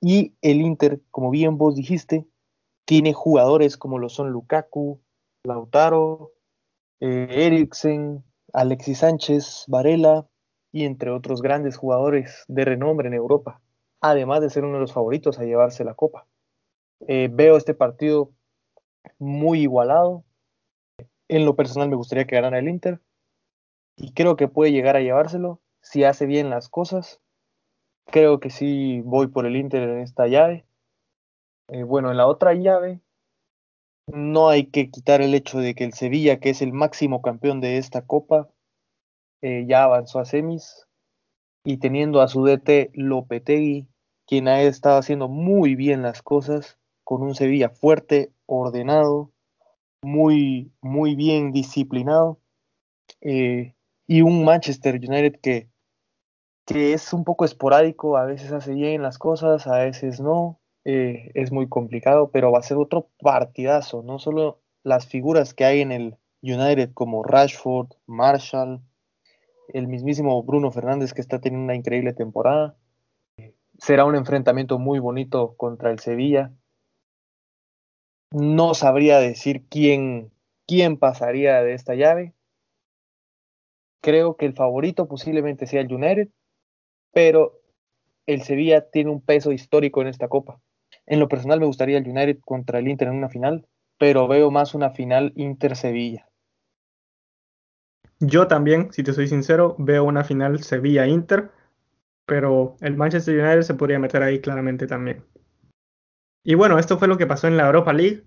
Y 0.00 0.34
el 0.42 0.60
Inter, 0.60 1.00
como 1.10 1.30
bien 1.30 1.58
vos 1.58 1.74
dijiste, 1.74 2.26
tiene 2.84 3.12
jugadores 3.12 3.76
como 3.76 3.98
lo 3.98 4.08
son 4.08 4.30
Lukaku, 4.30 5.00
Lautaro, 5.44 6.32
eh, 7.00 7.26
Eriksen, 7.30 8.22
Alexis 8.52 8.98
Sánchez, 8.98 9.64
Varela 9.66 10.28
y 10.70 10.84
entre 10.84 11.10
otros 11.10 11.42
grandes 11.42 11.76
jugadores 11.76 12.44
de 12.48 12.64
renombre 12.64 13.08
en 13.08 13.14
Europa, 13.14 13.62
además 14.00 14.40
de 14.40 14.50
ser 14.50 14.64
uno 14.64 14.74
de 14.74 14.80
los 14.80 14.92
favoritos 14.92 15.38
a 15.38 15.44
llevarse 15.44 15.84
la 15.84 15.94
copa. 15.94 16.26
Eh, 17.08 17.28
veo 17.32 17.56
este 17.56 17.74
partido 17.74 18.32
muy 19.18 19.62
igualado. 19.62 20.24
En 21.28 21.44
lo 21.44 21.56
personal 21.56 21.88
me 21.88 21.96
gustaría 21.96 22.26
que 22.26 22.36
ganara 22.36 22.58
el 22.58 22.68
Inter 22.68 23.00
y 23.96 24.12
creo 24.12 24.36
que 24.36 24.48
puede 24.48 24.72
llegar 24.72 24.96
a 24.96 25.00
llevárselo 25.00 25.60
si 25.80 26.04
hace 26.04 26.26
bien 26.26 26.50
las 26.50 26.68
cosas. 26.68 27.20
Creo 28.06 28.40
que 28.40 28.50
sí 28.50 29.00
voy 29.04 29.28
por 29.28 29.46
el 29.46 29.56
Inter 29.56 29.88
en 29.88 30.00
esta 30.00 30.26
llave. 30.26 30.66
Eh, 31.68 31.82
bueno, 31.82 32.10
en 32.10 32.16
la 32.16 32.26
otra 32.26 32.54
llave 32.54 33.00
no 34.06 34.48
hay 34.48 34.66
que 34.66 34.90
quitar 34.90 35.22
el 35.22 35.34
hecho 35.34 35.58
de 35.58 35.74
que 35.74 35.84
el 35.84 35.94
Sevilla, 35.94 36.38
que 36.38 36.50
es 36.50 36.60
el 36.60 36.72
máximo 36.72 37.22
campeón 37.22 37.60
de 37.60 37.78
esta 37.78 38.06
copa, 38.06 38.50
eh, 39.40 39.64
ya 39.66 39.84
avanzó 39.84 40.18
a 40.18 40.24
semis 40.24 40.86
y 41.64 41.78
teniendo 41.78 42.20
a 42.20 42.28
su 42.28 42.44
DT 42.44 42.90
Lopetegui, 42.94 43.88
quien 44.26 44.48
ha 44.48 44.62
estado 44.62 44.98
haciendo 44.98 45.28
muy 45.28 45.74
bien 45.74 46.02
las 46.02 46.22
cosas, 46.22 46.78
con 47.04 47.22
un 47.22 47.34
Sevilla 47.34 47.70
fuerte, 47.70 48.32
ordenado, 48.46 49.32
muy, 50.02 50.72
muy 50.82 51.14
bien 51.14 51.52
disciplinado, 51.52 52.38
eh, 53.20 53.73
y 54.06 54.22
un 54.22 54.44
Manchester 54.44 54.96
United 54.96 55.40
que, 55.40 55.68
que 56.66 56.92
es 56.92 57.12
un 57.12 57.24
poco 57.24 57.44
esporádico, 57.44 58.16
a 58.16 58.24
veces 58.24 58.52
hace 58.52 58.74
bien 58.74 59.02
las 59.02 59.18
cosas, 59.18 59.66
a 59.66 59.78
veces 59.78 60.20
no, 60.20 60.60
eh, 60.84 61.30
es 61.34 61.52
muy 61.52 61.68
complicado, 61.68 62.30
pero 62.30 62.52
va 62.52 62.58
a 62.58 62.62
ser 62.62 62.76
otro 62.76 63.08
partidazo, 63.20 64.02
no 64.02 64.18
solo 64.18 64.60
las 64.82 65.06
figuras 65.06 65.54
que 65.54 65.64
hay 65.64 65.80
en 65.80 65.92
el 65.92 66.18
United 66.42 66.92
como 66.92 67.22
Rashford, 67.22 67.88
Marshall, 68.06 68.82
el 69.68 69.88
mismísimo 69.88 70.42
Bruno 70.42 70.70
Fernández 70.70 71.14
que 71.14 71.22
está 71.22 71.40
teniendo 71.40 71.64
una 71.64 71.74
increíble 71.74 72.12
temporada. 72.12 72.76
Será 73.78 74.04
un 74.04 74.14
enfrentamiento 74.14 74.78
muy 74.78 74.98
bonito 74.98 75.56
contra 75.56 75.90
el 75.90 75.98
Sevilla. 76.00 76.52
No 78.30 78.74
sabría 78.74 79.18
decir 79.18 79.64
quién, 79.68 80.30
quién 80.66 80.98
pasaría 80.98 81.62
de 81.62 81.72
esta 81.72 81.94
llave. 81.94 82.34
Creo 84.04 84.36
que 84.36 84.44
el 84.44 84.52
favorito 84.52 85.08
posiblemente 85.08 85.66
sea 85.66 85.80
el 85.80 85.90
United, 85.90 86.28
pero 87.14 87.62
el 88.26 88.42
Sevilla 88.42 88.90
tiene 88.90 89.08
un 89.08 89.22
peso 89.22 89.50
histórico 89.50 90.02
en 90.02 90.08
esta 90.08 90.28
copa. 90.28 90.60
En 91.06 91.20
lo 91.20 91.26
personal 91.26 91.58
me 91.58 91.64
gustaría 91.64 91.96
el 91.96 92.06
United 92.06 92.40
contra 92.44 92.80
el 92.80 92.88
Inter 92.88 93.08
en 93.08 93.14
una 93.14 93.30
final, 93.30 93.66
pero 93.98 94.28
veo 94.28 94.50
más 94.50 94.74
una 94.74 94.90
final 94.90 95.32
Inter-Sevilla. 95.36 96.28
Yo 98.20 98.46
también, 98.46 98.92
si 98.92 99.02
te 99.02 99.14
soy 99.14 99.26
sincero, 99.26 99.74
veo 99.78 100.04
una 100.04 100.22
final 100.22 100.62
Sevilla-Inter, 100.62 101.50
pero 102.26 102.76
el 102.82 102.98
Manchester 102.98 103.40
United 103.40 103.62
se 103.62 103.72
podría 103.72 103.98
meter 103.98 104.22
ahí 104.22 104.38
claramente 104.38 104.86
también. 104.86 105.24
Y 106.42 106.56
bueno, 106.56 106.78
esto 106.78 106.98
fue 106.98 107.08
lo 107.08 107.16
que 107.16 107.26
pasó 107.26 107.48
en 107.48 107.56
la 107.56 107.64
Europa 107.64 107.94
League. 107.94 108.24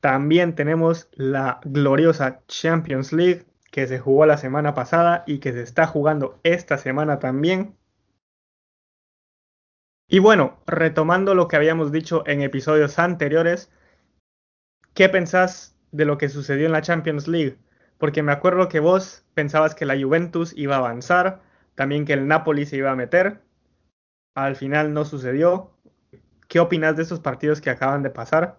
También 0.00 0.54
tenemos 0.54 1.08
la 1.12 1.60
gloriosa 1.64 2.42
Champions 2.46 3.14
League 3.14 3.47
que 3.78 3.86
se 3.86 4.00
jugó 4.00 4.26
la 4.26 4.38
semana 4.38 4.74
pasada 4.74 5.22
y 5.24 5.38
que 5.38 5.52
se 5.52 5.62
está 5.62 5.86
jugando 5.86 6.40
esta 6.42 6.78
semana 6.78 7.20
también. 7.20 7.76
Y 10.08 10.18
bueno, 10.18 10.58
retomando 10.66 11.36
lo 11.36 11.46
que 11.46 11.54
habíamos 11.54 11.92
dicho 11.92 12.24
en 12.26 12.42
episodios 12.42 12.98
anteriores, 12.98 13.70
¿qué 14.94 15.08
pensás 15.08 15.78
de 15.92 16.06
lo 16.06 16.18
que 16.18 16.28
sucedió 16.28 16.66
en 16.66 16.72
la 16.72 16.82
Champions 16.82 17.28
League? 17.28 17.56
Porque 17.98 18.24
me 18.24 18.32
acuerdo 18.32 18.68
que 18.68 18.80
vos 18.80 19.24
pensabas 19.34 19.76
que 19.76 19.86
la 19.86 19.96
Juventus 19.96 20.52
iba 20.56 20.74
a 20.74 20.78
avanzar, 20.78 21.40
también 21.76 22.04
que 22.04 22.14
el 22.14 22.26
Napoli 22.26 22.66
se 22.66 22.78
iba 22.78 22.90
a 22.90 22.96
meter. 22.96 23.42
Al 24.34 24.56
final 24.56 24.92
no 24.92 25.04
sucedió. 25.04 25.70
¿Qué 26.48 26.58
opinas 26.58 26.96
de 26.96 27.04
esos 27.04 27.20
partidos 27.20 27.60
que 27.60 27.70
acaban 27.70 28.02
de 28.02 28.10
pasar? 28.10 28.58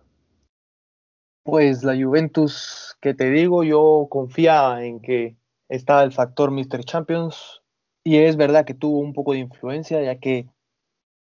Pues 1.43 1.83
la 1.83 1.93
Juventus, 2.01 2.88
que 3.01 3.13
te 3.13 3.29
digo, 3.31 3.63
yo 3.63 4.07
confiaba 4.09 4.83
en 4.83 4.99
que 4.99 5.37
estaba 5.69 6.03
el 6.03 6.11
factor 6.11 6.51
Mr. 6.51 6.83
Champions 6.83 7.61
y 8.03 8.17
es 8.17 8.37
verdad 8.37 8.65
que 8.65 8.73
tuvo 8.73 8.99
un 8.99 9.13
poco 9.13 9.33
de 9.33 9.39
influencia, 9.39 10.01
ya 10.01 10.19
que 10.19 10.47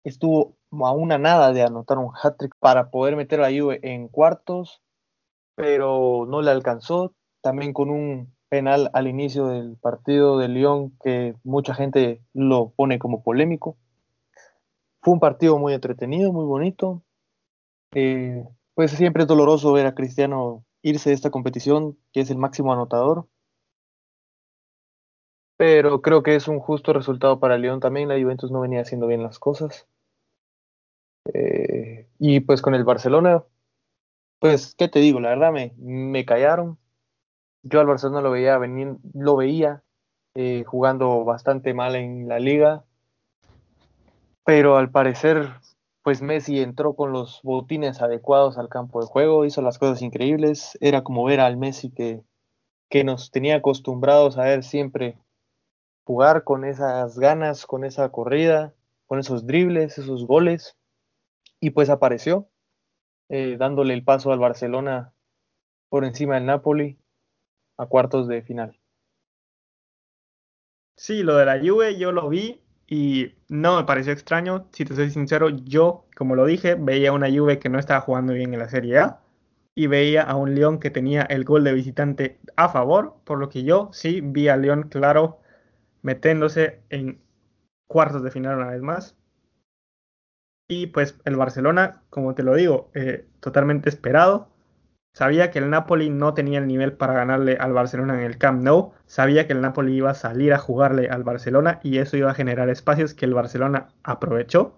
estuvo 0.03 0.55
a 0.71 0.91
una 0.91 1.17
nada 1.17 1.53
de 1.53 1.63
anotar 1.63 1.97
un 1.97 2.11
hat-trick 2.21 2.53
para 2.59 2.91
poder 2.91 3.15
meter 3.15 3.41
a 3.41 3.49
Juve 3.49 3.79
en 3.83 4.07
cuartos, 4.07 4.81
pero 5.55 6.25
no 6.27 6.41
le 6.41 6.51
alcanzó. 6.51 7.13
También 7.41 7.73
con 7.73 7.89
un 7.89 8.33
penal 8.49 8.89
al 8.93 9.07
inicio 9.07 9.47
del 9.47 9.77
partido 9.77 10.37
de 10.37 10.47
Lyon 10.47 10.97
que 11.03 11.35
mucha 11.43 11.73
gente 11.73 12.21
lo 12.33 12.69
pone 12.75 12.99
como 12.99 13.23
polémico. 13.23 13.77
Fue 15.01 15.13
un 15.13 15.19
partido 15.19 15.57
muy 15.57 15.73
entretenido, 15.73 16.33
muy 16.33 16.45
bonito. 16.45 17.03
Eh, 17.93 18.43
pues 18.73 18.91
siempre 18.91 19.23
es 19.23 19.27
doloroso 19.27 19.73
ver 19.73 19.85
a 19.87 19.95
Cristiano 19.95 20.63
irse 20.81 21.09
de 21.09 21.15
esta 21.15 21.31
competición, 21.31 21.97
que 22.11 22.21
es 22.21 22.29
el 22.29 22.37
máximo 22.37 22.73
anotador. 22.73 23.27
Pero 25.57 26.01
creo 26.01 26.23
que 26.23 26.35
es 26.35 26.47
un 26.47 26.59
justo 26.59 26.93
resultado 26.93 27.39
para 27.39 27.57
Lyon 27.57 27.79
también. 27.79 28.09
La 28.09 28.21
Juventus 28.21 28.51
no 28.51 28.61
venía 28.61 28.81
haciendo 28.81 29.07
bien 29.07 29.23
las 29.23 29.39
cosas. 29.39 29.87
Eh, 31.33 32.07
y 32.19 32.39
pues 32.41 32.61
con 32.61 32.75
el 32.75 32.83
Barcelona, 32.83 33.43
pues, 34.39 34.75
¿qué 34.75 34.87
te 34.87 34.99
digo? 34.99 35.19
La 35.19 35.29
verdad 35.29 35.51
me, 35.51 35.73
me 35.77 36.25
callaron. 36.25 36.77
Yo 37.63 37.79
al 37.79 37.87
Barcelona 37.87 38.21
lo 38.21 38.31
veía, 38.31 38.57
venir, 38.57 38.97
lo 39.13 39.35
veía 39.35 39.83
eh, 40.35 40.63
jugando 40.65 41.25
bastante 41.25 41.73
mal 41.73 41.95
en 41.95 42.27
la 42.27 42.37
liga, 42.37 42.85
pero 44.45 44.77
al 44.77 44.91
parecer, 44.91 45.49
pues 46.07 46.21
Messi 46.21 46.61
entró 46.61 46.95
con 46.95 47.11
los 47.11 47.41
botines 47.43 48.01
adecuados 48.01 48.57
al 48.57 48.69
campo 48.69 49.01
de 49.01 49.07
juego, 49.07 49.43
hizo 49.43 49.61
las 49.61 49.77
cosas 49.77 50.01
increíbles, 50.01 50.77
era 50.79 51.03
como 51.03 51.25
ver 51.25 51.41
al 51.41 51.57
Messi 51.57 51.91
que, 51.91 52.23
que 52.89 53.03
nos 53.03 53.29
tenía 53.29 53.57
acostumbrados 53.57 54.37
a 54.37 54.43
ver 54.43 54.63
siempre 54.63 55.17
jugar 56.05 56.45
con 56.45 56.63
esas 56.63 57.19
ganas, 57.19 57.65
con 57.65 57.83
esa 57.83 58.09
corrida, 58.09 58.73
con 59.05 59.19
esos 59.19 59.45
dribles, 59.45 59.97
esos 59.97 60.25
goles 60.25 60.77
y 61.59 61.71
pues 61.71 61.89
apareció, 61.89 62.47
eh, 63.27 63.57
dándole 63.59 63.93
el 63.93 64.05
paso 64.05 64.31
al 64.31 64.39
Barcelona 64.39 65.13
por 65.89 66.05
encima 66.05 66.35
del 66.35 66.45
Napoli 66.45 66.97
a 67.75 67.85
cuartos 67.85 68.29
de 68.29 68.43
final. 68.43 68.79
Sí, 70.95 71.21
lo 71.21 71.35
de 71.35 71.45
la 71.45 71.59
Juve 71.59 71.99
yo 71.99 72.13
lo 72.13 72.29
vi 72.29 72.61
y 72.87 73.35
no 73.49 73.77
me 73.77 73.83
pareció 73.85 74.13
extraño. 74.13 74.67
Si 74.71 74.85
te 74.85 74.95
soy 74.95 75.11
sincero, 75.11 75.49
yo, 75.49 76.05
como 76.15 76.35
lo 76.35 76.45
dije, 76.45 76.75
veía 76.75 77.11
una 77.11 77.29
Juve 77.29 77.59
que 77.59 77.69
no 77.69 77.79
estaba 77.79 78.01
jugando 78.01 78.33
bien 78.33 78.53
en 78.53 78.59
la 78.59 78.69
Serie 78.69 78.99
A 78.99 79.19
y 79.75 79.87
veía 79.87 80.23
a 80.23 80.35
un 80.35 80.55
León 80.55 80.79
que 80.79 80.89
tenía 80.89 81.21
el 81.23 81.43
gol 81.43 81.63
de 81.63 81.73
visitante 81.73 82.39
a 82.55 82.69
favor, 82.69 83.17
por 83.25 83.37
lo 83.39 83.49
que 83.49 83.63
yo 83.63 83.89
sí 83.93 84.21
vi 84.21 84.47
a 84.47 84.57
León 84.57 84.89
claro 84.89 85.39
metiéndose 86.01 86.81
en 86.89 87.21
cuartos 87.87 88.23
de 88.23 88.31
final 88.31 88.57
una 88.57 88.71
vez 88.71 88.81
más. 88.81 89.15
Y 90.69 90.87
pues 90.87 91.19
el 91.25 91.35
Barcelona, 91.35 92.03
como 92.09 92.35
te 92.35 92.43
lo 92.43 92.55
digo, 92.55 92.91
eh, 92.93 93.27
totalmente 93.39 93.89
esperado. 93.89 94.49
Sabía 95.17 95.49
que 95.49 95.57
el 95.57 95.71
Napoli 95.71 96.11
no 96.11 96.35
tenía 96.35 96.59
el 96.59 96.67
nivel 96.67 96.93
para 96.93 97.13
ganarle 97.13 97.57
al 97.59 97.73
Barcelona 97.73 98.13
en 98.13 98.23
el 98.23 98.37
Camp 98.37 98.61
Nou. 98.61 98.93
Sabía 99.07 99.47
que 99.47 99.53
el 99.53 99.61
Napoli 99.61 99.95
iba 99.95 100.11
a 100.11 100.13
salir 100.13 100.53
a 100.53 100.59
jugarle 100.59 101.09
al 101.09 101.23
Barcelona 101.23 101.79
y 101.81 101.97
eso 101.97 102.17
iba 102.17 102.29
a 102.29 102.35
generar 102.35 102.69
espacios 102.69 103.15
que 103.15 103.25
el 103.25 103.33
Barcelona 103.33 103.87
aprovechó. 104.03 104.77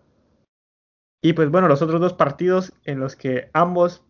Y 1.22 1.34
pues 1.34 1.52
bueno, 1.52 1.68
los 1.68 1.82
otros 1.82 2.00
dos 2.00 2.14
partidos 2.14 2.72
en 2.86 3.02
los 3.02 3.18
que 3.18 3.50
ambos 3.52 4.06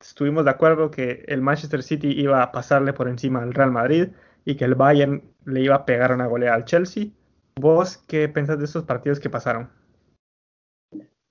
estuvimos 0.00 0.44
de 0.44 0.50
acuerdo 0.50 0.90
que 0.90 1.24
el 1.28 1.40
Manchester 1.40 1.84
City 1.84 2.20
iba 2.20 2.42
a 2.42 2.50
pasarle 2.50 2.92
por 2.92 3.06
encima 3.06 3.40
al 3.40 3.54
Real 3.54 3.70
Madrid 3.70 4.08
y 4.44 4.56
que 4.56 4.64
el 4.64 4.74
Bayern 4.74 5.22
le 5.44 5.60
iba 5.60 5.76
a 5.76 5.84
pegar 5.84 6.12
una 6.12 6.26
goleada 6.26 6.56
al 6.56 6.64
Chelsea. 6.64 7.10
¿Vos 7.60 7.98
qué 8.08 8.28
pensás 8.28 8.58
de 8.58 8.64
esos 8.64 8.82
partidos 8.82 9.20
que 9.20 9.30
pasaron? 9.30 9.70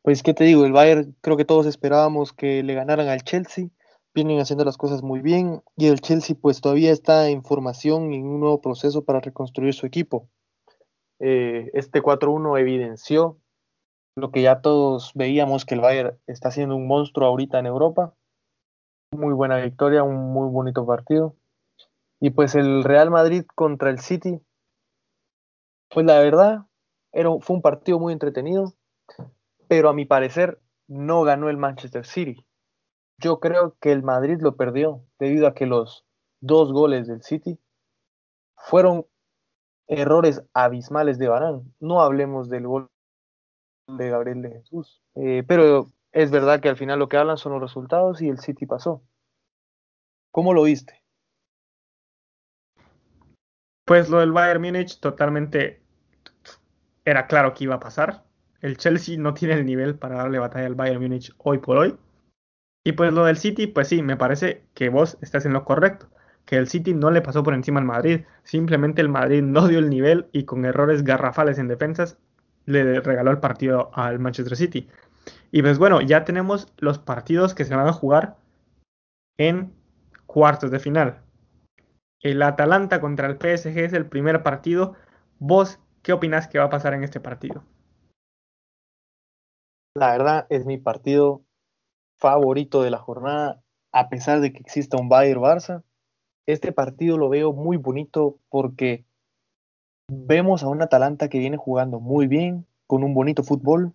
Pues, 0.01 0.23
¿qué 0.23 0.33
te 0.33 0.45
digo? 0.45 0.65
El 0.65 0.71
Bayern 0.71 1.13
creo 1.19 1.35
que 1.35 1.43
todos 1.43 1.65
esperábamos 1.65 2.31
que 2.31 2.63
le 2.63 2.73
ganaran 2.73 3.09
al 3.09 3.23
Chelsea. 3.23 3.67
Vienen 4.13 4.39
haciendo 4.39 4.65
las 4.65 4.77
cosas 4.77 5.03
muy 5.03 5.21
bien 5.21 5.61
y 5.77 5.87
el 5.87 6.01
Chelsea 6.01 6.35
pues 6.39 6.61
todavía 6.61 6.91
está 6.91 7.29
en 7.29 7.43
formación 7.43 8.11
y 8.11 8.17
en 8.17 8.27
un 8.27 8.39
nuevo 8.39 8.61
proceso 8.61 9.05
para 9.05 9.19
reconstruir 9.19 9.73
su 9.73 9.85
equipo. 9.85 10.27
Eh, 11.19 11.69
este 11.73 12.01
4-1 12.01 12.59
evidenció 12.59 13.39
lo 14.15 14.31
que 14.31 14.41
ya 14.41 14.61
todos 14.61 15.11
veíamos 15.15 15.65
que 15.65 15.75
el 15.75 15.81
Bayern 15.81 16.17
está 16.27 16.51
siendo 16.51 16.75
un 16.75 16.87
monstruo 16.87 17.27
ahorita 17.27 17.59
en 17.59 17.65
Europa. 17.65 18.13
Muy 19.11 19.33
buena 19.33 19.57
victoria, 19.57 20.03
un 20.03 20.33
muy 20.33 20.49
bonito 20.49 20.85
partido. 20.85 21.35
Y 22.19 22.31
pues 22.31 22.55
el 22.55 22.83
Real 22.83 23.09
Madrid 23.09 23.45
contra 23.55 23.89
el 23.89 23.99
City, 23.99 24.41
pues 25.89 26.05
la 26.05 26.19
verdad, 26.19 26.65
era, 27.11 27.29
fue 27.39 27.55
un 27.55 27.61
partido 27.61 27.99
muy 27.99 28.13
entretenido, 28.13 28.73
pero 29.67 29.89
a 29.89 29.93
mi 29.93 30.05
parecer 30.05 30.59
no 30.87 31.23
ganó 31.23 31.49
el 31.49 31.57
Manchester 31.57 32.05
City. 32.05 32.45
Yo 33.19 33.39
creo 33.39 33.75
que 33.81 33.91
el 33.91 34.03
Madrid 34.03 34.39
lo 34.41 34.55
perdió 34.55 35.03
debido 35.19 35.47
a 35.47 35.53
que 35.53 35.65
los 35.65 36.05
dos 36.39 36.71
goles 36.71 37.07
del 37.07 37.21
City 37.21 37.59
fueron 38.55 39.05
errores 39.87 40.41
abismales 40.53 41.17
de 41.17 41.27
Barán. 41.27 41.73
No 41.79 42.01
hablemos 42.01 42.49
del 42.49 42.67
gol 42.67 42.89
de 43.87 44.09
Gabriel 44.09 44.41
de 44.41 44.51
Jesús, 44.51 45.01
eh, 45.15 45.43
pero 45.47 45.91
es 46.11 46.31
verdad 46.31 46.61
que 46.61 46.69
al 46.69 46.77
final 46.77 46.99
lo 46.99 47.09
que 47.09 47.17
hablan 47.17 47.37
son 47.37 47.53
los 47.53 47.61
resultados 47.61 48.21
y 48.21 48.29
el 48.29 48.39
City 48.39 48.65
pasó. 48.65 49.03
¿Cómo 50.31 50.53
lo 50.53 50.63
viste? 50.63 51.03
Pues 53.85 54.09
lo 54.09 54.19
del 54.19 54.31
Bayern 54.31 54.61
Múnich 54.61 54.99
totalmente 54.99 55.81
era 57.03 57.27
claro 57.27 57.53
que 57.53 57.63
iba 57.63 57.75
a 57.75 57.79
pasar. 57.79 58.23
El 58.61 58.77
Chelsea 58.77 59.17
no 59.17 59.33
tiene 59.33 59.55
el 59.55 59.65
nivel 59.65 59.97
para 59.97 60.17
darle 60.17 60.37
batalla 60.37 60.67
al 60.67 60.75
Bayern 60.75 61.01
Múnich 61.01 61.33
hoy 61.39 61.57
por 61.57 61.77
hoy. 61.77 61.97
Y 62.83 62.93
pues 62.93 63.13
lo 63.13 63.25
del 63.25 63.37
City, 63.37 63.67
pues 63.67 63.87
sí, 63.87 64.01
me 64.01 64.17
parece 64.17 64.63
que 64.73 64.89
vos 64.89 65.17
estás 65.21 65.45
en 65.45 65.53
lo 65.53 65.65
correcto. 65.65 66.09
Que 66.45 66.57
el 66.57 66.67
City 66.67 66.93
no 66.93 67.11
le 67.11 67.21
pasó 67.21 67.43
por 67.43 67.53
encima 67.53 67.79
al 67.79 67.85
Madrid. 67.85 68.21
Simplemente 68.43 69.01
el 69.01 69.09
Madrid 69.09 69.43
no 69.43 69.67
dio 69.67 69.79
el 69.79 69.89
nivel 69.89 70.27
y 70.31 70.45
con 70.45 70.65
errores 70.65 71.03
garrafales 71.03 71.59
en 71.59 71.67
defensas 71.67 72.17
le 72.65 73.01
regaló 73.01 73.31
el 73.31 73.39
partido 73.39 73.91
al 73.93 74.19
Manchester 74.19 74.55
City. 74.55 74.87
Y 75.51 75.61
pues 75.61 75.77
bueno, 75.77 76.01
ya 76.01 76.23
tenemos 76.23 76.73
los 76.77 76.99
partidos 76.99 77.53
que 77.53 77.65
se 77.65 77.75
van 77.75 77.87
a 77.87 77.93
jugar 77.93 78.37
en 79.37 79.73
cuartos 80.25 80.71
de 80.71 80.79
final. 80.79 81.21
El 82.21 82.41
Atalanta 82.41 82.99
contra 83.01 83.27
el 83.27 83.37
PSG 83.37 83.77
es 83.79 83.93
el 83.93 84.05
primer 84.05 84.43
partido. 84.43 84.95
¿Vos 85.39 85.79
qué 86.03 86.13
opinas 86.13 86.47
que 86.47 86.59
va 86.59 86.65
a 86.65 86.69
pasar 86.69 86.93
en 86.93 87.03
este 87.03 87.19
partido? 87.19 87.63
La 89.95 90.11
verdad 90.11 90.45
es 90.49 90.65
mi 90.65 90.77
partido 90.77 91.43
favorito 92.19 92.81
de 92.81 92.91
la 92.91 92.97
jornada, 92.99 93.61
a 93.91 94.09
pesar 94.09 94.41
de 94.41 94.53
que 94.53 94.59
exista 94.59 94.97
un 94.97 95.09
Bayern 95.09 95.41
Barça. 95.41 95.83
Este 96.45 96.71
partido 96.71 97.17
lo 97.17 97.29
veo 97.29 97.53
muy 97.53 97.77
bonito 97.77 98.39
porque 98.49 99.05
vemos 100.07 100.63
a 100.63 100.67
un 100.67 100.81
Atalanta 100.81 101.29
que 101.29 101.39
viene 101.39 101.57
jugando 101.57 101.99
muy 101.99 102.27
bien, 102.27 102.65
con 102.87 103.03
un 103.03 103.13
bonito 103.13 103.43
fútbol, 103.43 103.93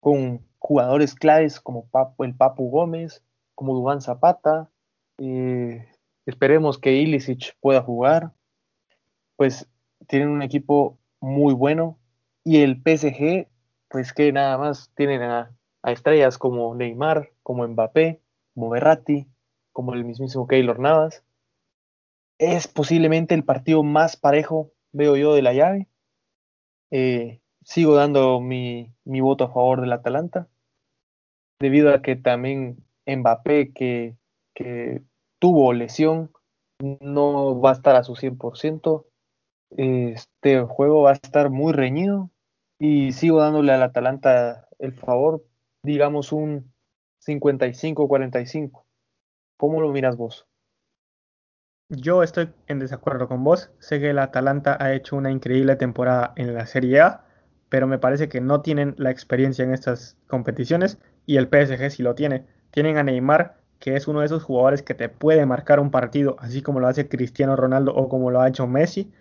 con 0.00 0.46
jugadores 0.58 1.14
claves 1.14 1.60
como 1.60 1.88
el 2.18 2.34
Papu 2.34 2.70
Gómez, 2.70 3.22
como 3.54 3.74
Dubán 3.74 4.00
Zapata, 4.00 4.70
eh, 5.18 5.86
Esperemos 6.26 6.78
que 6.78 6.92
Ilicic 6.92 7.56
pueda 7.60 7.82
jugar. 7.82 8.32
Pues 9.36 9.68
tienen 10.06 10.28
un 10.28 10.42
equipo 10.42 10.98
muy 11.20 11.54
bueno. 11.54 11.98
Y 12.44 12.62
el 12.62 12.76
PSG, 12.82 13.48
pues 13.88 14.12
que 14.12 14.32
nada 14.32 14.58
más 14.58 14.90
tienen 14.94 15.22
a, 15.22 15.54
estrellas 15.92 16.38
como 16.38 16.74
Neymar, 16.74 17.30
como 17.42 17.66
Mbappé, 17.66 18.20
como 18.54 18.70
Berratti, 18.70 19.26
como 19.72 19.94
el 19.94 20.04
mismísimo 20.04 20.46
Keylor 20.46 20.78
Navas. 20.78 21.24
Es 22.38 22.68
posiblemente 22.68 23.34
el 23.34 23.44
partido 23.44 23.82
más 23.82 24.16
parejo, 24.16 24.72
veo 24.92 25.16
yo, 25.16 25.34
de 25.34 25.42
la 25.42 25.52
llave. 25.52 25.88
Eh, 26.90 27.40
sigo 27.62 27.94
dando 27.94 28.40
mi, 28.40 28.92
mi, 29.04 29.20
voto 29.20 29.44
a 29.44 29.52
favor 29.52 29.80
del 29.80 29.92
Atalanta, 29.92 30.48
debido 31.60 31.92
a 31.92 32.02
que 32.02 32.16
también 32.16 32.84
Mbappé, 33.06 33.72
que, 33.72 34.16
que 34.54 35.02
tuvo 35.38 35.72
lesión, 35.72 36.30
no 36.78 37.60
va 37.60 37.70
a 37.70 37.74
estar 37.74 37.96
a 37.96 38.04
su 38.04 38.14
100%. 38.14 39.06
Este 39.76 40.62
juego 40.62 41.02
va 41.02 41.10
a 41.10 41.14
estar 41.14 41.50
muy 41.50 41.72
reñido 41.72 42.30
y 42.78 43.12
sigo 43.12 43.40
dándole 43.40 43.72
al 43.72 43.82
Atalanta 43.82 44.68
el 44.78 44.92
favor, 44.92 45.44
digamos 45.84 46.32
un 46.32 46.72
55-45. 47.24 48.84
¿Cómo 49.56 49.80
lo 49.80 49.92
miras 49.92 50.16
vos? 50.16 50.46
Yo 51.90 52.22
estoy 52.22 52.52
en 52.66 52.80
desacuerdo 52.80 53.28
con 53.28 53.44
vos. 53.44 53.70
Sé 53.78 54.00
que 54.00 54.10
el 54.10 54.18
Atalanta 54.18 54.76
ha 54.80 54.94
hecho 54.94 55.16
una 55.16 55.30
increíble 55.30 55.76
temporada 55.76 56.32
en 56.36 56.54
la 56.54 56.66
Serie 56.66 57.00
A, 57.00 57.24
pero 57.68 57.86
me 57.86 57.98
parece 57.98 58.28
que 58.28 58.40
no 58.40 58.62
tienen 58.62 58.94
la 58.98 59.10
experiencia 59.10 59.64
en 59.64 59.72
estas 59.72 60.16
competiciones 60.26 60.98
y 61.26 61.36
el 61.36 61.48
PSG 61.48 61.90
sí 61.90 62.02
lo 62.02 62.14
tiene. 62.14 62.46
Tienen 62.70 62.96
a 62.96 63.02
Neymar, 63.02 63.58
que 63.78 63.96
es 63.96 64.08
uno 64.08 64.20
de 64.20 64.26
esos 64.26 64.42
jugadores 64.42 64.82
que 64.82 64.94
te 64.94 65.08
puede 65.08 65.44
marcar 65.46 65.78
un 65.78 65.90
partido, 65.90 66.36
así 66.38 66.62
como 66.62 66.80
lo 66.80 66.88
hace 66.88 67.08
Cristiano 67.08 67.54
Ronaldo 67.54 67.94
o 67.94 68.08
como 68.08 68.30
lo 68.30 68.40
ha 68.40 68.48
hecho 68.48 68.66
Messi, 68.66 69.12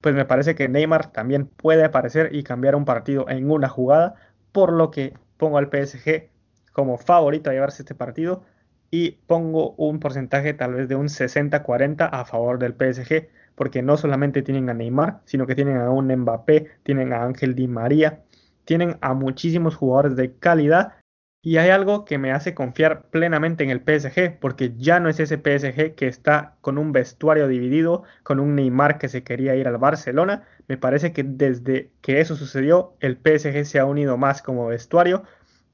pues 0.00 0.14
me 0.14 0.24
parece 0.24 0.54
que 0.54 0.68
Neymar 0.68 1.12
también 1.12 1.46
puede 1.46 1.84
aparecer 1.84 2.34
y 2.34 2.42
cambiar 2.42 2.74
un 2.74 2.84
partido 2.84 3.28
en 3.28 3.50
una 3.50 3.68
jugada, 3.68 4.14
por 4.52 4.72
lo 4.72 4.90
que 4.90 5.14
pongo 5.38 5.56
al 5.56 5.70
PSG 5.70 6.28
como 6.72 6.98
favorito 6.98 7.48
a 7.48 7.54
llevarse 7.54 7.82
este 7.82 7.94
partido 7.94 8.44
y 8.90 9.12
pongo 9.26 9.72
un 9.76 10.00
porcentaje 10.00 10.54
tal 10.54 10.74
vez 10.74 10.88
de 10.88 10.94
un 10.94 11.08
60-40 11.08 12.08
a 12.10 12.24
favor 12.24 12.58
del 12.58 12.74
PSG, 12.74 13.28
porque 13.54 13.82
no 13.82 13.96
solamente 13.96 14.42
tienen 14.42 14.70
a 14.70 14.74
Neymar, 14.74 15.20
sino 15.24 15.46
que 15.46 15.54
tienen 15.54 15.78
a 15.78 15.90
un 15.90 16.14
Mbappé, 16.14 16.68
tienen 16.82 17.12
a 17.12 17.24
Ángel 17.24 17.54
Di 17.54 17.68
María, 17.68 18.22
tienen 18.64 18.98
a 19.00 19.14
muchísimos 19.14 19.76
jugadores 19.76 20.16
de 20.16 20.34
calidad 20.34 20.92
y 21.40 21.56
hay 21.58 21.70
algo 21.70 22.04
que 22.04 22.18
me 22.18 22.32
hace 22.32 22.54
confiar 22.54 23.10
plenamente 23.10 23.62
en 23.62 23.70
el 23.70 23.80
PSG, 23.80 24.38
porque 24.40 24.74
ya 24.76 24.98
no 25.00 25.08
es 25.08 25.20
ese 25.20 25.38
PSG 25.38 25.94
que 25.94 26.08
está 26.08 26.56
con 26.60 26.78
un 26.78 26.92
vestuario 26.92 27.46
dividido, 27.46 28.02
con 28.24 28.40
un 28.40 28.56
Neymar 28.56 28.98
que 28.98 29.08
se 29.08 29.22
quería 29.22 29.54
ir 29.54 29.68
al 29.68 29.78
Barcelona. 29.78 30.42
Me 30.66 30.76
parece 30.76 31.12
que 31.12 31.22
desde 31.22 31.90
que 32.02 32.20
eso 32.20 32.34
sucedió, 32.36 32.94
el 33.00 33.16
PSG 33.16 33.64
se 33.64 33.78
ha 33.78 33.84
unido 33.84 34.16
más 34.16 34.42
como 34.42 34.66
vestuario. 34.66 35.22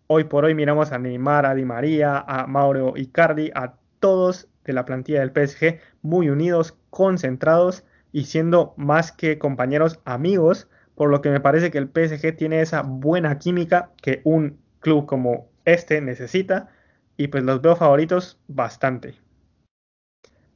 Hoy 0.07 0.25
por 0.25 0.45
hoy 0.45 0.55
miramos 0.55 0.93
a 0.93 0.99
Neymar, 0.99 1.47
a 1.47 1.55
Di 1.55 1.65
María, 1.65 2.19
a 2.19 2.47
Mauro 2.47 2.93
Icardi, 2.97 3.51
a 3.55 3.75
todos 4.01 4.49
de 4.65 4.75
la 4.75 4.85
plantilla 4.85 5.21
del 5.21 5.33
PSG 5.33 5.81
muy 6.03 6.29
unidos, 6.29 6.79
concentrados 6.91 7.85
y 8.13 8.25
siendo 8.27 8.75
más 8.77 9.13
que 9.13 9.39
compañeros 9.39 10.01
amigos, 10.05 10.69
por 10.95 11.11
lo 11.11 11.23
que 11.23 11.31
me 11.31 11.41
parece 11.41 11.71
que 11.71 11.79
el 11.79 11.89
PSG 11.89 12.37
tiene 12.37 12.61
esa 12.61 12.83
buena 12.83 13.39
química 13.39 13.91
que 14.03 14.21
un 14.25 14.59
club 14.81 15.07
como 15.07 15.54
este 15.65 16.01
necesita 16.01 16.71
y 17.17 17.29
pues 17.29 17.45
los 17.45 17.61
veo 17.63 17.77
favoritos 17.77 18.39
bastante. 18.49 19.15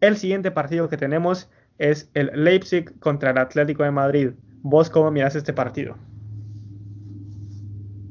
El 0.01 0.17
siguiente 0.17 0.51
partido 0.51 0.89
que 0.89 0.97
tenemos 0.97 1.51
es 1.79 2.11
el 2.15 2.31
Leipzig 2.35 2.99
contra 3.01 3.31
el 3.31 3.39
Atlético 3.39 3.83
de 3.83 3.91
Madrid. 3.91 4.31
¿Vos 4.63 4.91
cómo 4.91 5.11
miras 5.11 5.35
este 5.37 5.53
partido? 5.53 5.97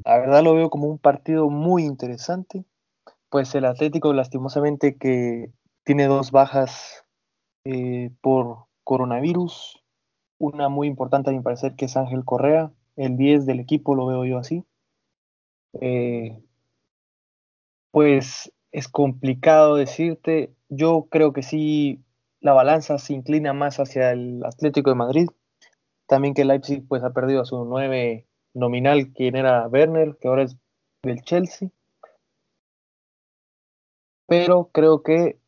La 0.05 0.19
verdad 0.19 0.43
lo 0.43 0.55
veo 0.55 0.69
como 0.69 0.87
un 0.87 0.99
partido 0.99 1.49
muy 1.49 1.83
interesante, 1.83 2.63
pues 3.29 3.53
el 3.55 3.65
Atlético 3.65 4.13
lastimosamente 4.13 4.95
que 4.95 5.51
tiene 5.83 6.07
dos 6.07 6.31
bajas 6.31 7.05
eh, 7.65 8.11
por 8.21 8.67
coronavirus, 8.85 9.83
una 10.37 10.69
muy 10.69 10.87
importante 10.87 11.29
a 11.29 11.33
mi 11.33 11.41
parecer 11.41 11.75
que 11.75 11.85
es 11.85 11.97
Ángel 11.97 12.23
Correa, 12.23 12.71
el 12.95 13.17
10 13.17 13.45
del 13.45 13.59
equipo 13.59 13.95
lo 13.95 14.05
veo 14.07 14.23
yo 14.23 14.37
así. 14.37 14.63
Eh, 15.81 16.41
pues 17.97 18.53
es 18.71 18.87
complicado 18.87 19.75
decirte. 19.75 20.53
Yo 20.69 21.07
creo 21.09 21.33
que 21.33 21.41
sí, 21.41 22.03
la 22.41 22.53
balanza 22.53 22.99
se 22.99 23.13
inclina 23.13 23.53
más 23.53 23.79
hacia 23.79 24.11
el 24.11 24.45
Atlético 24.45 24.91
de 24.91 24.95
Madrid. 24.95 25.27
También 26.05 26.35
que 26.35 26.45
Leipzig 26.45 26.87
pues 26.87 27.03
ha 27.03 27.09
perdido 27.09 27.41
a 27.41 27.45
su 27.45 27.65
nueve 27.65 28.27
nominal, 28.53 29.11
quien 29.13 29.35
era 29.35 29.67
Werner, 29.67 30.15
que 30.21 30.27
ahora 30.27 30.43
es 30.43 30.55
del 31.01 31.23
Chelsea. 31.23 31.71
Pero 34.27 34.69
creo 34.71 35.01
que 35.01 35.39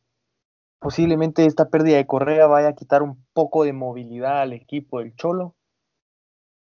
posiblemente 0.80 1.46
esta 1.46 1.68
pérdida 1.68 1.98
de 1.98 2.08
Correa 2.08 2.48
vaya 2.48 2.70
a 2.70 2.74
quitar 2.74 3.02
un 3.02 3.24
poco 3.32 3.62
de 3.62 3.74
movilidad 3.74 4.40
al 4.40 4.54
equipo 4.54 4.98
del 4.98 5.14
Cholo. 5.14 5.54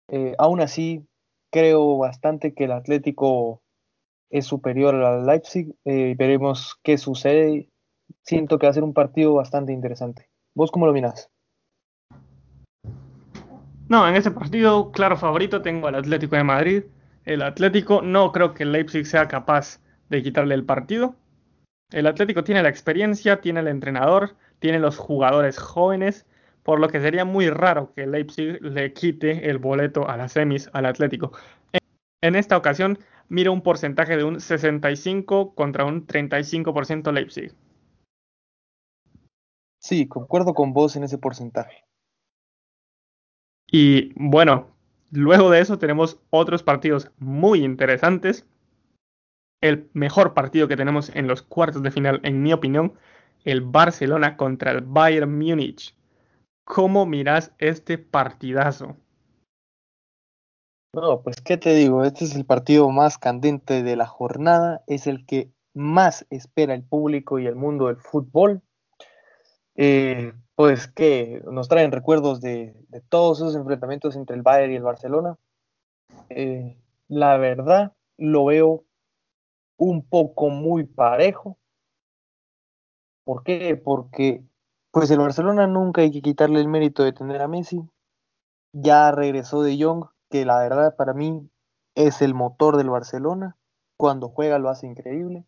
Eh, 0.08 0.34
aún 0.40 0.62
así, 0.62 1.06
creo 1.52 2.00
bastante 2.00 2.56
que 2.56 2.64
el 2.64 2.72
Atlético 2.72 3.62
es 4.30 4.46
superior 4.46 4.96
al 4.96 5.26
Leipzig. 5.26 5.76
Eh, 5.86 6.16
veremos 6.18 6.80
qué 6.84 6.98
sucede. 6.98 7.70
Siento 8.24 8.60
que 8.60 8.68
va 8.68 8.72
a 8.72 8.74
ser 8.74 8.84
un 8.84 8.94
partido 8.94 9.34
bastante 9.34 9.74
interesante. 9.74 10.30
¿Vos 10.54 10.72
cómo 10.72 10.86
lo 10.86 10.94
miras? 10.94 11.30
No, 13.88 14.08
en 14.08 14.16
este 14.16 14.32
partido, 14.32 14.92
claro 14.92 15.16
favorito, 15.16 15.62
tengo 15.62 15.88
al 15.88 15.96
Atlético 15.96 16.36
de 16.36 16.44
Madrid. 16.44 16.84
El 17.26 17.42
Atlético 17.42 18.02
no 18.02 18.32
creo 18.32 18.54
que 18.54 18.64
el 18.64 18.72
Leipzig 18.72 19.06
sea 19.06 19.28
capaz 19.28 19.80
de 20.10 20.24
quitarle 20.24 20.56
el 20.56 20.66
partido. 20.66 21.16
El 21.92 22.08
Atlético 22.08 22.44
tiene 22.44 22.64
la 22.64 22.70
experiencia, 22.70 23.42
tiene 23.42 23.60
el 23.60 23.68
entrenador, 23.68 24.36
tiene 24.60 24.80
los 24.80 24.98
jugadores 24.98 25.60
jóvenes, 25.60 26.26
por 26.64 26.80
lo 26.80 26.90
que 26.90 27.00
sería 27.00 27.26
muy 27.26 27.50
raro 27.50 27.94
que 27.94 28.04
el 28.04 28.12
Leipzig 28.12 28.60
le 28.62 28.92
quite 28.94 29.50
el 29.50 29.60
boleto 29.60 30.10
a 30.10 30.18
las 30.18 30.32
semis 30.32 30.68
al 30.74 30.88
Atlético. 30.88 31.32
En 32.22 32.36
esta 32.36 32.58
ocasión 32.58 32.98
mira 33.30 33.52
un 33.52 33.62
porcentaje 33.62 34.18
de 34.18 34.24
un 34.24 34.40
65 34.40 35.56
contra 35.56 35.86
un 35.86 36.06
35% 36.08 37.12
Leipzig. 37.12 37.54
Sí, 39.80 40.08
concuerdo 40.08 40.54
con 40.54 40.74
vos 40.74 40.96
en 40.96 41.04
ese 41.04 41.18
porcentaje. 41.18 41.86
Y 43.68 44.14
bueno, 44.16 44.76
luego 45.12 45.50
de 45.50 45.60
eso 45.60 45.78
tenemos 45.78 46.20
otros 46.30 46.64
partidos 46.64 47.12
muy 47.18 47.64
interesantes. 47.64 48.48
El 49.62 49.90
mejor 49.94 50.34
partido 50.34 50.68
que 50.68 50.78
tenemos 50.78 51.16
en 51.16 51.28
los 51.28 51.42
cuartos 51.42 51.84
de 51.84 51.92
final, 51.92 52.20
en 52.24 52.42
mi 52.42 52.54
opinión, 52.54 52.94
el 53.44 53.62
Barcelona 53.62 54.38
contra 54.38 54.72
el 54.72 54.82
Bayern 54.82 55.38
Múnich. 55.38 55.96
¿Cómo 56.64 57.06
miras 57.06 57.54
este 57.60 57.98
partidazo? 57.98 58.98
No, 60.96 61.22
pues 61.22 61.42
qué 61.42 61.58
te 61.58 61.74
digo, 61.74 62.06
este 62.06 62.24
es 62.24 62.36
el 62.36 62.46
partido 62.46 62.90
más 62.90 63.18
candente 63.18 63.84
de 63.84 63.98
la 63.98 64.06
jornada, 64.06 64.82
es 64.88 65.08
el 65.08 65.26
que 65.26 65.52
más 65.74 66.26
espera 66.30 66.74
el 66.74 66.86
público 66.86 67.38
y 67.38 67.48
el 67.48 67.56
mundo 67.58 67.88
del 67.88 67.98
fútbol. 67.98 68.62
Eh, 69.76 70.32
pues 70.56 70.88
que 70.88 71.44
nos 71.52 71.68
traen 71.68 71.92
recuerdos 71.92 72.40
de, 72.40 72.74
todos 73.10 73.40
esos 73.40 73.58
enfrentamientos 73.58 74.16
entre 74.16 74.38
el 74.38 74.42
Bayern 74.42 74.72
y 74.72 74.76
el 74.78 74.84
Barcelona. 74.84 75.38
Eh, 76.30 76.78
la 77.10 77.36
verdad, 77.36 77.92
lo 78.16 78.46
veo 78.46 78.86
un 79.76 80.02
poco 80.08 80.50
muy 80.50 80.86
parejo. 80.86 81.58
¿Por 83.26 83.44
qué? 83.44 83.76
Porque 83.76 84.46
pues 84.92 85.12
el 85.12 85.20
Barcelona 85.20 85.68
nunca 85.68 86.04
hay 86.04 86.12
que 86.12 86.22
quitarle 86.22 86.62
el 86.62 86.70
mérito 86.70 87.04
de 87.04 87.12
tener 87.12 87.42
a 87.42 87.50
Messi. 87.50 87.82
Ya 88.72 89.12
regresó 89.12 89.62
de 89.62 89.78
Jong, 89.78 90.06
que 90.36 90.44
la 90.44 90.60
verdad 90.60 90.98
para 90.98 91.14
mí 91.14 91.50
es 91.96 92.22
el 92.22 92.34
motor 92.34 92.76
del 92.76 92.90
Barcelona. 92.90 93.56
Cuando 93.98 94.28
juega 94.28 94.60
lo 94.60 94.68
hace 94.68 94.86
increíble. 94.86 95.46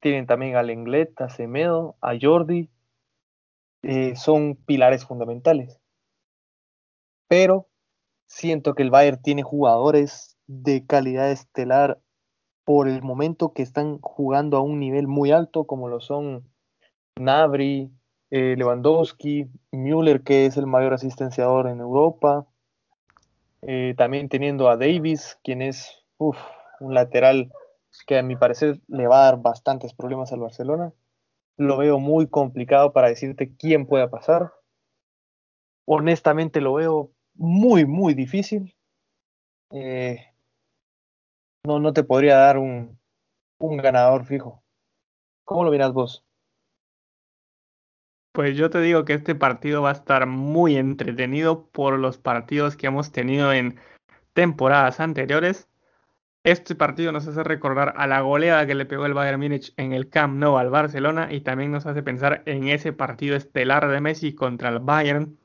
Tienen 0.00 0.26
también 0.26 0.56
a 0.56 0.64
Lenglet, 0.64 1.20
a 1.20 1.28
Semedo, 1.28 1.94
a 2.00 2.14
Jordi. 2.20 2.70
Eh, 3.84 4.16
son 4.16 4.56
pilares 4.56 5.06
fundamentales. 5.06 5.78
Pero 7.28 7.68
siento 8.26 8.74
que 8.74 8.82
el 8.82 8.90
Bayern 8.90 9.22
tiene 9.22 9.44
jugadores 9.44 10.36
de 10.48 10.84
calidad 10.84 11.30
estelar 11.30 12.00
por 12.64 12.88
el 12.88 13.00
momento 13.02 13.52
que 13.52 13.62
están 13.62 14.00
jugando 14.00 14.56
a 14.56 14.60
un 14.60 14.80
nivel 14.80 15.06
muy 15.06 15.30
alto, 15.30 15.68
como 15.68 15.88
lo 15.88 16.00
son 16.00 16.52
Nabri, 17.16 17.92
eh, 18.30 18.56
Lewandowski, 18.58 19.46
Müller, 19.70 20.24
que 20.24 20.46
es 20.46 20.56
el 20.56 20.66
mayor 20.66 20.94
asistenciador 20.94 21.68
en 21.68 21.78
Europa, 21.78 22.48
eh, 23.62 23.94
también 23.96 24.28
teniendo 24.28 24.68
a 24.68 24.76
Davis, 24.76 25.38
quien 25.42 25.62
es 25.62 26.04
un 26.18 26.94
lateral 26.94 27.52
que 28.06 28.18
a 28.18 28.22
mi 28.22 28.36
parecer 28.36 28.80
le 28.88 29.06
va 29.06 29.22
a 29.22 29.24
dar 29.24 29.42
bastantes 29.42 29.94
problemas 29.94 30.32
al 30.32 30.40
Barcelona. 30.40 30.92
Lo 31.56 31.76
veo 31.76 31.98
muy 31.98 32.28
complicado 32.28 32.92
para 32.92 33.08
decirte 33.08 33.54
quién 33.56 33.86
pueda 33.86 34.10
pasar. 34.10 34.52
Honestamente 35.84 36.60
lo 36.60 36.74
veo 36.74 37.12
muy, 37.34 37.84
muy 37.84 38.14
difícil. 38.14 38.76
Eh, 39.70 40.18
no, 41.64 41.78
no 41.78 41.92
te 41.92 42.02
podría 42.02 42.36
dar 42.36 42.58
un, 42.58 42.98
un 43.58 43.76
ganador 43.76 44.24
fijo. 44.24 44.62
¿Cómo 45.44 45.64
lo 45.64 45.70
miras 45.70 45.92
vos? 45.92 46.24
Pues 48.32 48.56
yo 48.56 48.70
te 48.70 48.80
digo 48.80 49.04
que 49.04 49.12
este 49.12 49.34
partido 49.34 49.82
va 49.82 49.90
a 49.90 49.92
estar 49.92 50.26
muy 50.26 50.76
entretenido 50.76 51.68
por 51.68 51.98
los 51.98 52.16
partidos 52.16 52.76
que 52.76 52.86
hemos 52.86 53.12
tenido 53.12 53.52
en 53.52 53.78
temporadas 54.32 55.00
anteriores. 55.00 55.68
Este 56.44 56.74
partido 56.74 57.12
nos 57.12 57.28
hace 57.28 57.44
recordar 57.44 57.94
a 57.96 58.06
la 58.06 58.22
goleada 58.22 58.66
que 58.66 58.74
le 58.74 58.86
pegó 58.86 59.06
el 59.06 59.14
Bayern 59.14 59.40
Múnich 59.40 59.74
en 59.76 59.92
el 59.92 60.08
Camp 60.08 60.36
Nou 60.38 60.56
al 60.58 60.70
Barcelona 60.70 61.28
y 61.32 61.42
también 61.42 61.72
nos 61.72 61.86
hace 61.86 62.02
pensar 62.02 62.42
en 62.46 62.68
ese 62.68 62.92
partido 62.94 63.36
estelar 63.36 63.88
de 63.88 64.00
Messi 64.00 64.34
contra 64.34 64.70
el 64.70 64.80
Bayern. 64.80 65.38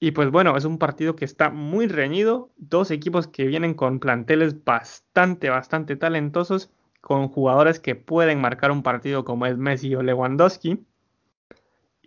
Y 0.00 0.12
pues 0.12 0.30
bueno, 0.30 0.56
es 0.56 0.64
un 0.64 0.78
partido 0.78 1.16
que 1.16 1.24
está 1.24 1.50
muy 1.50 1.88
reñido, 1.88 2.52
dos 2.56 2.90
equipos 2.92 3.26
que 3.28 3.46
vienen 3.46 3.74
con 3.74 3.98
planteles 4.00 4.64
bastante, 4.64 5.50
bastante 5.50 5.96
talentosos, 5.96 6.70
con 7.00 7.28
jugadores 7.28 7.80
que 7.80 7.96
pueden 7.96 8.40
marcar 8.40 8.70
un 8.70 8.82
partido 8.84 9.24
como 9.24 9.46
es 9.46 9.58
Messi 9.58 9.94
o 9.96 10.02
Lewandowski. 10.02 10.86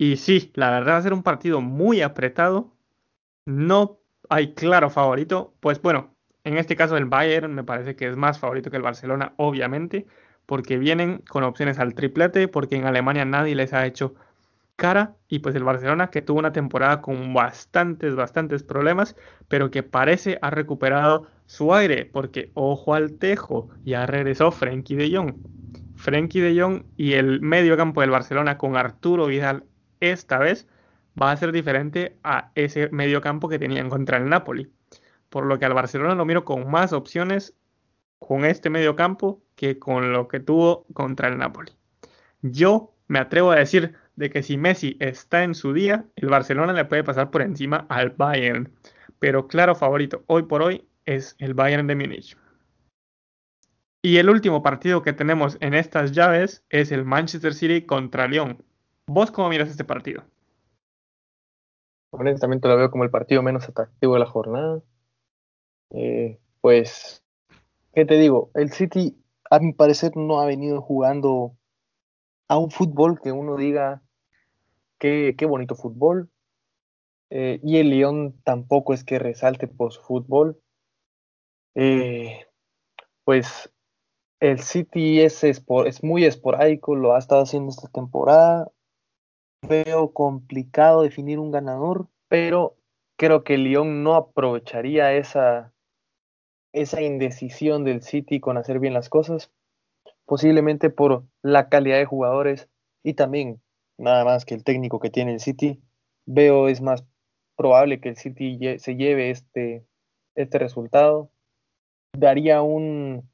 Y 0.02 0.16
sí, 0.16 0.50
la 0.54 0.68
verdad 0.68 0.94
va 0.94 0.96
a 0.96 1.02
ser 1.02 1.12
un 1.12 1.22
partido 1.22 1.60
muy 1.60 2.02
apretado. 2.02 2.72
No 3.46 4.00
hay 4.28 4.52
claro 4.52 4.90
favorito. 4.90 5.54
Pues 5.60 5.80
bueno, 5.80 6.16
en 6.42 6.58
este 6.58 6.74
caso 6.74 6.96
el 6.96 7.04
Bayern 7.04 7.54
me 7.54 7.62
parece 7.62 7.94
que 7.94 8.08
es 8.08 8.16
más 8.16 8.40
favorito 8.40 8.68
que 8.68 8.78
el 8.78 8.82
Barcelona, 8.82 9.32
obviamente, 9.36 10.08
porque 10.44 10.76
vienen 10.76 11.18
con 11.28 11.44
opciones 11.44 11.78
al 11.78 11.94
triplete, 11.94 12.48
porque 12.48 12.74
en 12.74 12.84
Alemania 12.84 13.24
nadie 13.24 13.54
les 13.54 13.72
ha 13.74 13.86
hecho 13.86 14.16
cara 14.74 15.14
y 15.28 15.38
pues 15.38 15.54
el 15.54 15.62
Barcelona 15.62 16.10
que 16.10 16.20
tuvo 16.20 16.40
una 16.40 16.50
temporada 16.50 17.00
con 17.00 17.32
bastantes, 17.32 18.16
bastantes 18.16 18.64
problemas, 18.64 19.14
pero 19.46 19.70
que 19.70 19.84
parece 19.84 20.36
ha 20.42 20.50
recuperado 20.50 21.28
su 21.46 21.74
aire, 21.74 22.06
porque 22.06 22.50
ojo 22.54 22.94
al 22.94 23.18
tejo, 23.18 23.68
ya 23.84 24.04
regresó 24.06 24.50
Frenkie 24.50 24.96
de 24.96 25.16
Jong. 25.16 25.36
Frenkie 25.94 26.40
de 26.40 26.60
Jong 26.60 26.86
y 26.96 27.12
el 27.12 27.40
medio 27.40 27.76
campo 27.76 28.00
del 28.00 28.10
Barcelona 28.10 28.58
con 28.58 28.76
Arturo 28.76 29.26
Vidal 29.26 29.62
esta 30.10 30.38
vez 30.38 30.66
va 31.20 31.30
a 31.30 31.36
ser 31.36 31.52
diferente 31.52 32.18
a 32.22 32.50
ese 32.54 32.88
medio 32.90 33.20
campo 33.20 33.48
que 33.48 33.58
tenían 33.58 33.88
contra 33.88 34.18
el 34.18 34.28
Napoli. 34.28 34.72
Por 35.28 35.46
lo 35.46 35.58
que 35.58 35.64
al 35.64 35.74
Barcelona 35.74 36.14
lo 36.14 36.24
miro 36.24 36.44
con 36.44 36.70
más 36.70 36.92
opciones 36.92 37.54
con 38.18 38.44
este 38.44 38.70
medio 38.70 38.96
campo 38.96 39.42
que 39.56 39.78
con 39.78 40.12
lo 40.12 40.28
que 40.28 40.40
tuvo 40.40 40.86
contra 40.92 41.28
el 41.28 41.38
Napoli. 41.38 41.72
Yo 42.42 42.94
me 43.08 43.18
atrevo 43.18 43.50
a 43.50 43.56
decir 43.56 43.94
de 44.16 44.30
que 44.30 44.42
si 44.42 44.56
Messi 44.56 44.96
está 45.00 45.42
en 45.42 45.54
su 45.54 45.72
día, 45.72 46.04
el 46.16 46.28
Barcelona 46.28 46.72
le 46.72 46.84
puede 46.84 47.04
pasar 47.04 47.30
por 47.30 47.42
encima 47.42 47.86
al 47.88 48.10
Bayern. 48.10 48.72
Pero 49.18 49.46
claro 49.48 49.74
favorito 49.74 50.24
hoy 50.26 50.44
por 50.44 50.62
hoy 50.62 50.86
es 51.04 51.36
el 51.38 51.54
Bayern 51.54 51.86
de 51.86 51.96
Múnich. 51.96 52.36
Y 54.02 54.16
el 54.16 54.28
último 54.30 54.62
partido 54.62 55.02
que 55.02 55.12
tenemos 55.12 55.56
en 55.60 55.74
estas 55.74 56.12
llaves 56.12 56.64
es 56.70 56.90
el 56.90 57.04
Manchester 57.04 57.54
City 57.54 57.82
contra 57.82 58.26
Lyon. 58.26 58.64
¿Vos 59.06 59.32
cómo 59.32 59.48
miras 59.48 59.68
este 59.68 59.84
partido? 59.84 60.22
Honestamente 62.10 62.68
lo 62.68 62.76
veo 62.76 62.90
como 62.90 63.04
el 63.04 63.10
partido 63.10 63.42
menos 63.42 63.68
atractivo 63.68 64.14
de 64.14 64.20
la 64.20 64.26
jornada. 64.26 64.80
Eh, 65.90 66.38
pues, 66.60 67.24
¿qué 67.94 68.04
te 68.04 68.18
digo? 68.18 68.50
El 68.54 68.70
City, 68.70 69.16
a 69.50 69.58
mi 69.58 69.72
parecer, 69.72 70.16
no 70.16 70.40
ha 70.40 70.46
venido 70.46 70.80
jugando 70.80 71.56
a 72.48 72.58
un 72.58 72.70
fútbol 72.70 73.20
que 73.20 73.32
uno 73.32 73.56
diga 73.56 74.02
qué, 74.98 75.34
qué 75.36 75.46
bonito 75.46 75.74
fútbol. 75.74 76.30
Eh, 77.30 77.58
y 77.62 77.78
el 77.78 77.90
Lyon 77.90 78.40
tampoco 78.44 78.94
es 78.94 79.04
que 79.04 79.18
resalte 79.18 79.66
por 79.66 79.92
su 79.92 80.02
fútbol. 80.02 80.60
Eh, 81.74 82.46
pues 83.24 83.72
el 84.38 84.60
City 84.60 85.22
es, 85.22 85.42
es 85.42 86.04
muy 86.04 86.24
esporádico, 86.24 86.94
lo 86.94 87.14
ha 87.14 87.18
estado 87.18 87.42
haciendo 87.42 87.70
esta 87.70 87.88
temporada 87.88 88.70
veo 89.68 90.12
complicado 90.12 91.02
definir 91.02 91.38
un 91.38 91.50
ganador, 91.50 92.08
pero 92.28 92.76
creo 93.16 93.44
que 93.44 93.58
Lyon 93.58 94.02
no 94.02 94.14
aprovecharía 94.14 95.14
esa, 95.14 95.72
esa 96.72 97.00
indecisión 97.00 97.84
del 97.84 98.02
City 98.02 98.40
con 98.40 98.56
hacer 98.56 98.78
bien 98.80 98.94
las 98.94 99.08
cosas, 99.08 99.50
posiblemente 100.26 100.90
por 100.90 101.24
la 101.42 101.68
calidad 101.68 101.98
de 101.98 102.04
jugadores 102.04 102.68
y 103.02 103.14
también 103.14 103.60
nada 103.98 104.24
más 104.24 104.44
que 104.44 104.54
el 104.54 104.64
técnico 104.64 105.00
que 105.00 105.10
tiene 105.10 105.34
el 105.34 105.40
City. 105.40 105.80
Veo 106.26 106.68
es 106.68 106.80
más 106.80 107.04
probable 107.56 108.00
que 108.00 108.10
el 108.10 108.16
City 108.16 108.58
se 108.78 108.96
lleve 108.96 109.30
este, 109.30 109.86
este 110.34 110.58
resultado. 110.58 111.30
Daría 112.12 112.62
un 112.62 113.30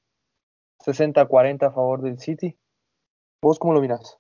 60-40 0.85 1.67
a 1.67 1.73
favor 1.73 2.03
del 2.03 2.19
City. 2.19 2.57
¿Vos 3.43 3.59
cómo 3.59 3.75
lo 3.75 3.81
miras? 3.81 4.19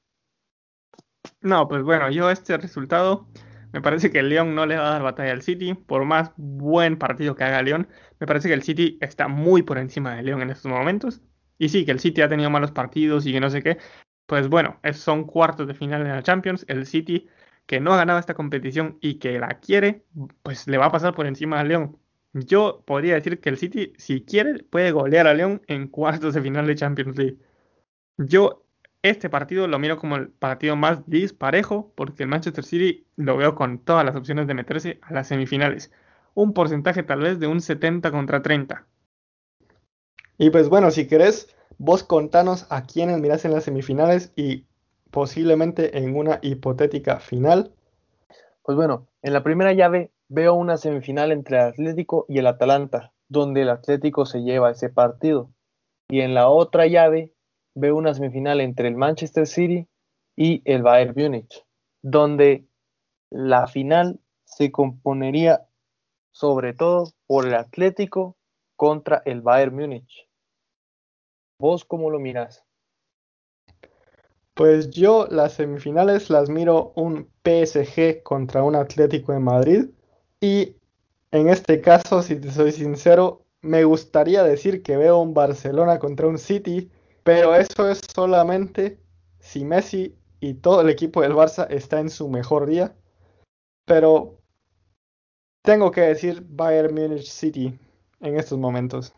No, 1.41 1.69
pues 1.69 1.83
bueno, 1.83 2.11
yo 2.11 2.31
este 2.31 2.57
resultado 2.57 3.29
me 3.73 3.83
parece 3.83 4.11
que 4.11 4.21
el 4.21 4.29
León 4.29 4.55
no 4.55 4.67
le 4.67 4.77
va 4.77 4.89
a 4.89 4.93
dar 4.93 5.03
batalla 5.03 5.33
al 5.33 5.43
City, 5.43 5.75
por 5.75 6.05
más 6.05 6.33
buen 6.37 6.99
partido 6.99 7.37
que 7.37 7.45
haga 7.45 7.63
León, 7.63 7.89
me 8.19 8.27
parece 8.27 8.49
que 8.49 8.55
el 8.55 8.63
City 8.63 8.99
está 9.01 9.29
muy 9.29 9.63
por 9.63 9.79
encima 9.79 10.17
de 10.17 10.23
León 10.23 10.43
en 10.43 10.51
estos 10.51 10.71
momentos. 10.71 11.21
Y 11.59 11.69
sí, 11.69 11.85
que 11.85 11.91
el 11.91 12.01
City 12.01 12.23
ha 12.23 12.29
tenido 12.29 12.51
malos 12.51 12.73
partidos 12.73 13.27
y 13.27 13.33
que 13.33 13.41
no 13.41 13.51
sé 13.51 13.63
qué. 13.63 13.79
Pues 14.27 14.49
bueno, 14.49 14.81
son 14.93 15.25
cuartos 15.25 15.67
de 15.67 15.75
final 15.75 16.05
de 16.05 16.11
la 16.11 16.23
Champions. 16.23 16.65
El 16.69 16.87
City 16.87 17.29
que 17.67 17.81
no 17.81 17.93
ha 17.93 17.99
ganado 17.99 18.19
esta 18.19 18.35
competición 18.35 18.99
y 19.01 19.19
que 19.19 19.39
la 19.39 19.61
quiere, 19.61 20.05
pues 20.43 20.67
le 20.69 20.79
va 20.79 20.87
a 20.87 20.93
pasar 20.93 21.15
por 21.15 21.27
encima 21.27 21.61
al 21.61 21.69
León. 21.69 21.99
Yo 22.33 22.83
podría 22.87 23.15
decir 23.15 23.41
que 23.41 23.51
el 23.51 23.59
City, 23.59 23.93
si 23.99 24.23
quiere, 24.23 24.63
puede 24.65 24.93
golear 24.93 25.27
a 25.27 25.35
León 25.35 25.63
en 25.67 25.89
cuartos 25.89 26.35
de 26.35 26.43
final 26.43 26.67
de 26.67 26.75
Champions 26.77 27.17
League. 27.19 27.39
Yo 28.19 28.65
este 29.03 29.31
partido 29.31 29.69
lo 29.69 29.79
miro 29.79 29.97
como 29.97 30.17
el 30.17 30.29
partido 30.29 30.77
más 30.77 31.09
disparejo 31.09 31.93
porque 31.95 32.25
el 32.25 32.29
Manchester 32.29 32.65
City 32.65 33.07
lo 33.17 33.37
veo 33.37 33.55
con 33.55 33.79
todas 33.79 34.05
las 34.05 34.17
opciones 34.17 34.47
de 34.47 34.55
meterse 34.55 34.99
a 35.03 35.13
las 35.13 35.29
semifinales. 35.29 35.93
Un 36.35 36.53
porcentaje 36.53 37.03
tal 37.03 37.21
vez 37.21 37.39
de 37.39 37.47
un 37.47 37.61
70 37.61 38.11
contra 38.11 38.43
30. 38.43 38.87
Y 40.37 40.51
pues 40.51 40.69
bueno, 40.69 40.91
si 40.91 41.07
querés, 41.07 41.55
vos 41.79 42.05
contanos 42.05 42.67
a 42.71 42.87
quiénes 42.87 43.21
mirás 43.21 43.45
en 43.45 43.53
las 43.53 43.65
semifinales 43.65 44.33
y 44.37 44.65
posiblemente 45.11 45.99
en 45.99 46.17
una 46.17 46.39
hipotética 46.43 47.21
final? 47.21 47.73
Pues 48.63 48.77
bueno, 48.77 49.09
en 49.23 49.33
la 49.33 49.43
primera 49.43 49.73
llave 49.73 50.13
veo 50.29 50.55
una 50.55 50.77
semifinal 50.77 51.33
entre 51.33 51.57
el 51.57 51.65
Atlético 51.65 52.27
y 52.29 52.39
el 52.39 52.47
Atalanta, 52.47 53.13
donde 53.29 53.63
el 53.63 53.71
Atlético 53.71 54.27
se 54.27 54.43
lleva 54.43 54.71
ese 54.71 54.91
partido. 54.91 55.51
Y 56.09 56.21
en 56.21 56.35
la 56.35 56.49
otra 56.49 56.87
llave 56.87 57.33
veo 57.79 57.97
una 57.97 58.15
semifinal 58.15 58.61
entre 58.61 58.89
el 58.89 58.97
Manchester 58.97 59.47
City 59.47 59.87
y 60.37 60.63
el 60.65 60.83
Bayern 60.83 61.15
Múnich, 61.17 61.65
donde 62.03 62.67
la 63.31 63.67
final 63.67 64.21
se 64.45 64.71
componería 64.71 65.67
sobre 66.33 66.73
todo 66.73 67.13
por 67.27 67.47
el 67.47 67.55
Atlético 67.55 68.37
contra 68.77 69.23
el 69.25 69.43
Bayern 69.43 69.75
Múnich. 69.75 70.29
¿Vos 71.61 71.85
cómo 71.85 72.11
lo 72.11 72.21
miras? 72.21 72.65
Pues 74.55 74.91
yo 74.91 75.27
las 75.31 75.55
semifinales 75.55 76.31
las 76.31 76.49
miro 76.49 76.93
un 76.97 77.29
PSG 77.45 78.23
contra 78.23 78.63
un 78.63 78.77
Atlético 78.77 79.33
de 79.33 79.41
Madrid 79.41 79.87
y 80.41 80.77
en 81.31 81.49
este 81.49 81.81
caso, 81.81 82.23
si 82.23 82.37
te 82.37 82.51
soy 82.51 82.73
sincero, 82.73 83.45
me 83.61 83.85
gustaría 83.85 84.43
decir 84.43 84.83
que 84.83 84.97
veo 84.97 85.19
un 85.19 85.35
Barcelona 85.35 85.99
contra 85.99 86.27
un 86.27 86.39
City, 86.39 86.91
pero 87.29 87.55
eso 87.55 87.91
es 87.91 88.01
solamente 88.15 89.03
si 89.39 89.63
Messi 89.63 90.17
y 90.41 90.55
todo 90.55 90.81
el 90.81 90.89
equipo 90.89 91.21
del 91.21 91.35
Barça 91.35 91.67
está 91.69 92.01
en 92.01 92.09
su 92.09 92.27
mejor 92.31 92.65
día. 92.65 92.97
Pero 93.85 94.41
tengo 95.63 95.91
que 95.91 96.01
decir 96.01 96.43
Bayern 96.49 96.95
Munich 96.95 97.27
City 97.27 97.79
en 98.21 98.39
estos 98.39 98.59
momentos. 98.59 99.15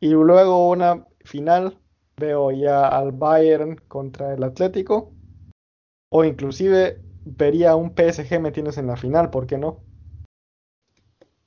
Y 0.00 0.10
luego 0.10 0.68
una 0.68 1.06
final, 1.24 1.78
veo 2.18 2.50
ya 2.50 2.88
al 2.88 3.12
Bayern 3.12 3.76
contra 3.88 4.34
el 4.34 4.44
Atlético. 4.44 5.14
O 6.10 6.24
inclusive 6.24 7.00
vería 7.24 7.74
un 7.74 7.94
PSG 7.94 8.38
metiéndose 8.38 8.80
en 8.80 8.88
la 8.88 8.98
final, 8.98 9.30
¿por 9.30 9.46
qué 9.46 9.56
no? 9.56 9.80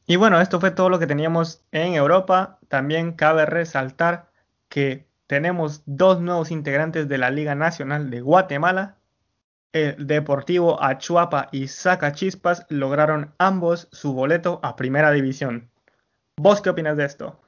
Y 0.08 0.16
bueno, 0.16 0.42
esto 0.42 0.60
fue 0.60 0.72
todo 0.72 0.90
lo 0.90 0.98
que 0.98 1.06
teníamos 1.06 1.64
en 1.72 1.94
Europa. 1.94 2.58
También 2.68 3.12
cabe 3.12 3.46
resaltar 3.46 4.33
que 4.74 5.06
tenemos 5.28 5.84
dos 5.86 6.20
nuevos 6.20 6.50
integrantes 6.50 7.08
de 7.08 7.20
la 7.20 7.30
Liga 7.30 7.54
Nacional 7.54 8.10
de 8.10 8.22
Guatemala. 8.22 8.98
El 9.72 10.08
Deportivo 10.08 10.82
Achuapa 10.82 11.50
y 11.52 11.68
Chispas 11.68 12.66
lograron 12.70 13.36
ambos 13.38 13.88
su 13.92 14.14
boleto 14.14 14.60
a 14.64 14.76
Primera 14.76 15.12
División. 15.12 15.70
¿Vos 16.38 16.60
qué 16.60 16.72
opinas 16.72 16.98
de 16.98 17.06
esto? 17.06 17.40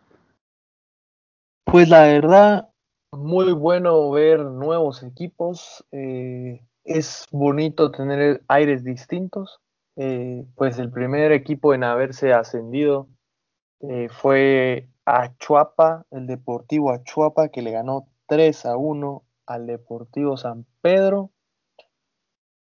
Pues 1.63 1.89
la 1.89 2.03
verdad, 2.03 2.69
muy 3.11 3.53
bueno 3.53 4.11
ver 4.11 4.41
nuevos 4.41 5.01
equipos. 5.01 5.83
Eh, 5.91 6.61
es 6.83 7.25
bonito 7.31 7.89
tener 7.89 8.43
aires 8.47 8.83
distintos. 8.83 9.61
Eh, 9.95 10.45
pues 10.53 10.77
el 10.77 10.91
primer 10.91 11.31
equipo 11.31 11.73
en 11.73 11.85
haberse 11.85 12.33
ascendido 12.33 13.07
eh, 13.79 14.09
fue 14.11 14.89
Achuapa, 15.05 16.05
el 16.11 16.27
Deportivo 16.27 16.91
Achuapa, 16.91 17.49
que 17.49 17.61
le 17.61 17.71
ganó 17.71 18.07
3 18.27 18.65
a 18.65 18.77
1 18.77 19.23
al 19.45 19.67
Deportivo 19.67 20.35
San 20.37 20.65
Pedro, 20.81 21.31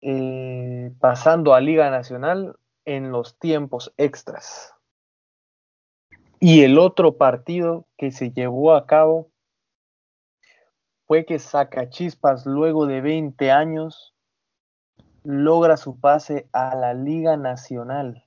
eh, 0.03 0.92
pasando 1.01 1.55
a 1.55 1.61
Liga 1.61 1.90
Nacional 1.90 2.57
en 2.85 3.11
los 3.11 3.38
tiempos 3.38 3.92
extras. 3.96 4.75
Y 6.38 6.62
el 6.62 6.79
otro 6.79 7.16
partido 7.16 7.87
que 7.96 8.11
se 8.12 8.31
llevó 8.31 8.75
a 8.75 8.87
cabo 8.87 9.31
fue 11.07 11.25
que 11.25 11.38
Sacachispas, 11.38 12.44
luego 12.44 12.87
de 12.87 13.01
20 13.01 13.51
años, 13.51 14.14
logra 15.25 15.77
su 15.77 15.99
pase 15.99 16.49
a 16.53 16.75
la 16.75 16.92
Liga 16.94 17.37
Nacional, 17.37 18.27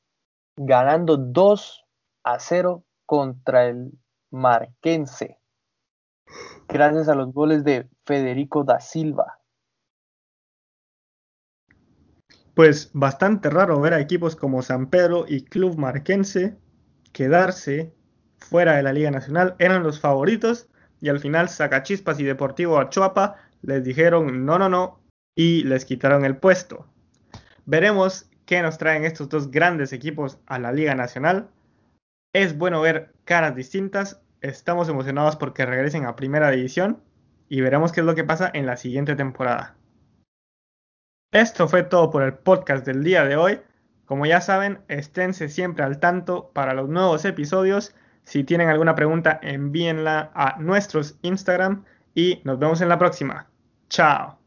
ganando 0.57 1.17
2 1.17 1.85
a 2.23 2.39
0 2.39 2.83
contra 3.09 3.65
el 3.65 3.91
Marquense, 4.29 5.39
gracias 6.67 7.09
a 7.09 7.15
los 7.15 7.33
goles 7.33 7.63
de 7.63 7.89
Federico 8.05 8.63
da 8.63 8.79
Silva. 8.79 9.39
Pues 12.53 12.91
bastante 12.93 13.49
raro 13.49 13.81
ver 13.81 13.95
a 13.95 13.99
equipos 13.99 14.35
como 14.35 14.61
San 14.61 14.91
Pedro 14.91 15.25
y 15.27 15.43
Club 15.43 15.75
Marquense 15.75 16.55
quedarse 17.11 17.95
fuera 18.37 18.75
de 18.75 18.83
la 18.83 18.93
Liga 18.93 19.09
Nacional. 19.09 19.55
Eran 19.57 19.81
los 19.81 19.99
favoritos 19.99 20.69
y 21.01 21.09
al 21.09 21.19
final 21.19 21.49
Sacachispas 21.49 22.19
y 22.19 22.25
Deportivo 22.25 22.77
Achuapa 22.77 23.37
les 23.63 23.83
dijeron 23.83 24.45
no, 24.45 24.59
no, 24.59 24.69
no 24.69 24.99
y 25.33 25.63
les 25.63 25.83
quitaron 25.83 26.25
el 26.25 26.37
puesto. 26.37 26.85
Veremos 27.65 28.29
qué 28.45 28.61
nos 28.61 28.77
traen 28.77 29.03
estos 29.03 29.29
dos 29.29 29.49
grandes 29.49 29.93
equipos 29.93 30.37
a 30.45 30.59
la 30.59 30.71
Liga 30.71 30.93
Nacional. 30.93 31.49
Es 32.33 32.57
bueno 32.57 32.81
ver 32.81 33.13
caras 33.25 33.55
distintas. 33.55 34.21
Estamos 34.41 34.87
emocionados 34.87 35.35
porque 35.35 35.65
regresen 35.65 36.05
a 36.05 36.15
Primera 36.15 36.51
División 36.51 37.01
y 37.47 37.61
veremos 37.61 37.91
qué 37.91 38.01
es 38.01 38.05
lo 38.05 38.15
que 38.15 38.23
pasa 38.23 38.49
en 38.53 38.65
la 38.65 38.77
siguiente 38.77 39.15
temporada. 39.15 39.75
Esto 41.31 41.67
fue 41.67 41.83
todo 41.83 42.09
por 42.09 42.23
el 42.23 42.33
podcast 42.33 42.85
del 42.85 43.03
día 43.03 43.25
de 43.25 43.35
hoy. 43.35 43.61
Como 44.05 44.25
ya 44.25 44.41
saben, 44.41 44.79
esténse 44.87 45.49
siempre 45.49 45.83
al 45.83 45.99
tanto 45.99 46.51
para 46.53 46.73
los 46.73 46.89
nuevos 46.89 47.25
episodios. 47.25 47.95
Si 48.23 48.43
tienen 48.43 48.69
alguna 48.69 48.95
pregunta, 48.95 49.39
envíenla 49.41 50.31
a 50.33 50.57
nuestros 50.59 51.17
Instagram 51.21 51.85
y 52.15 52.41
nos 52.43 52.59
vemos 52.59 52.81
en 52.81 52.89
la 52.89 52.99
próxima. 52.99 53.47
Chao. 53.89 54.38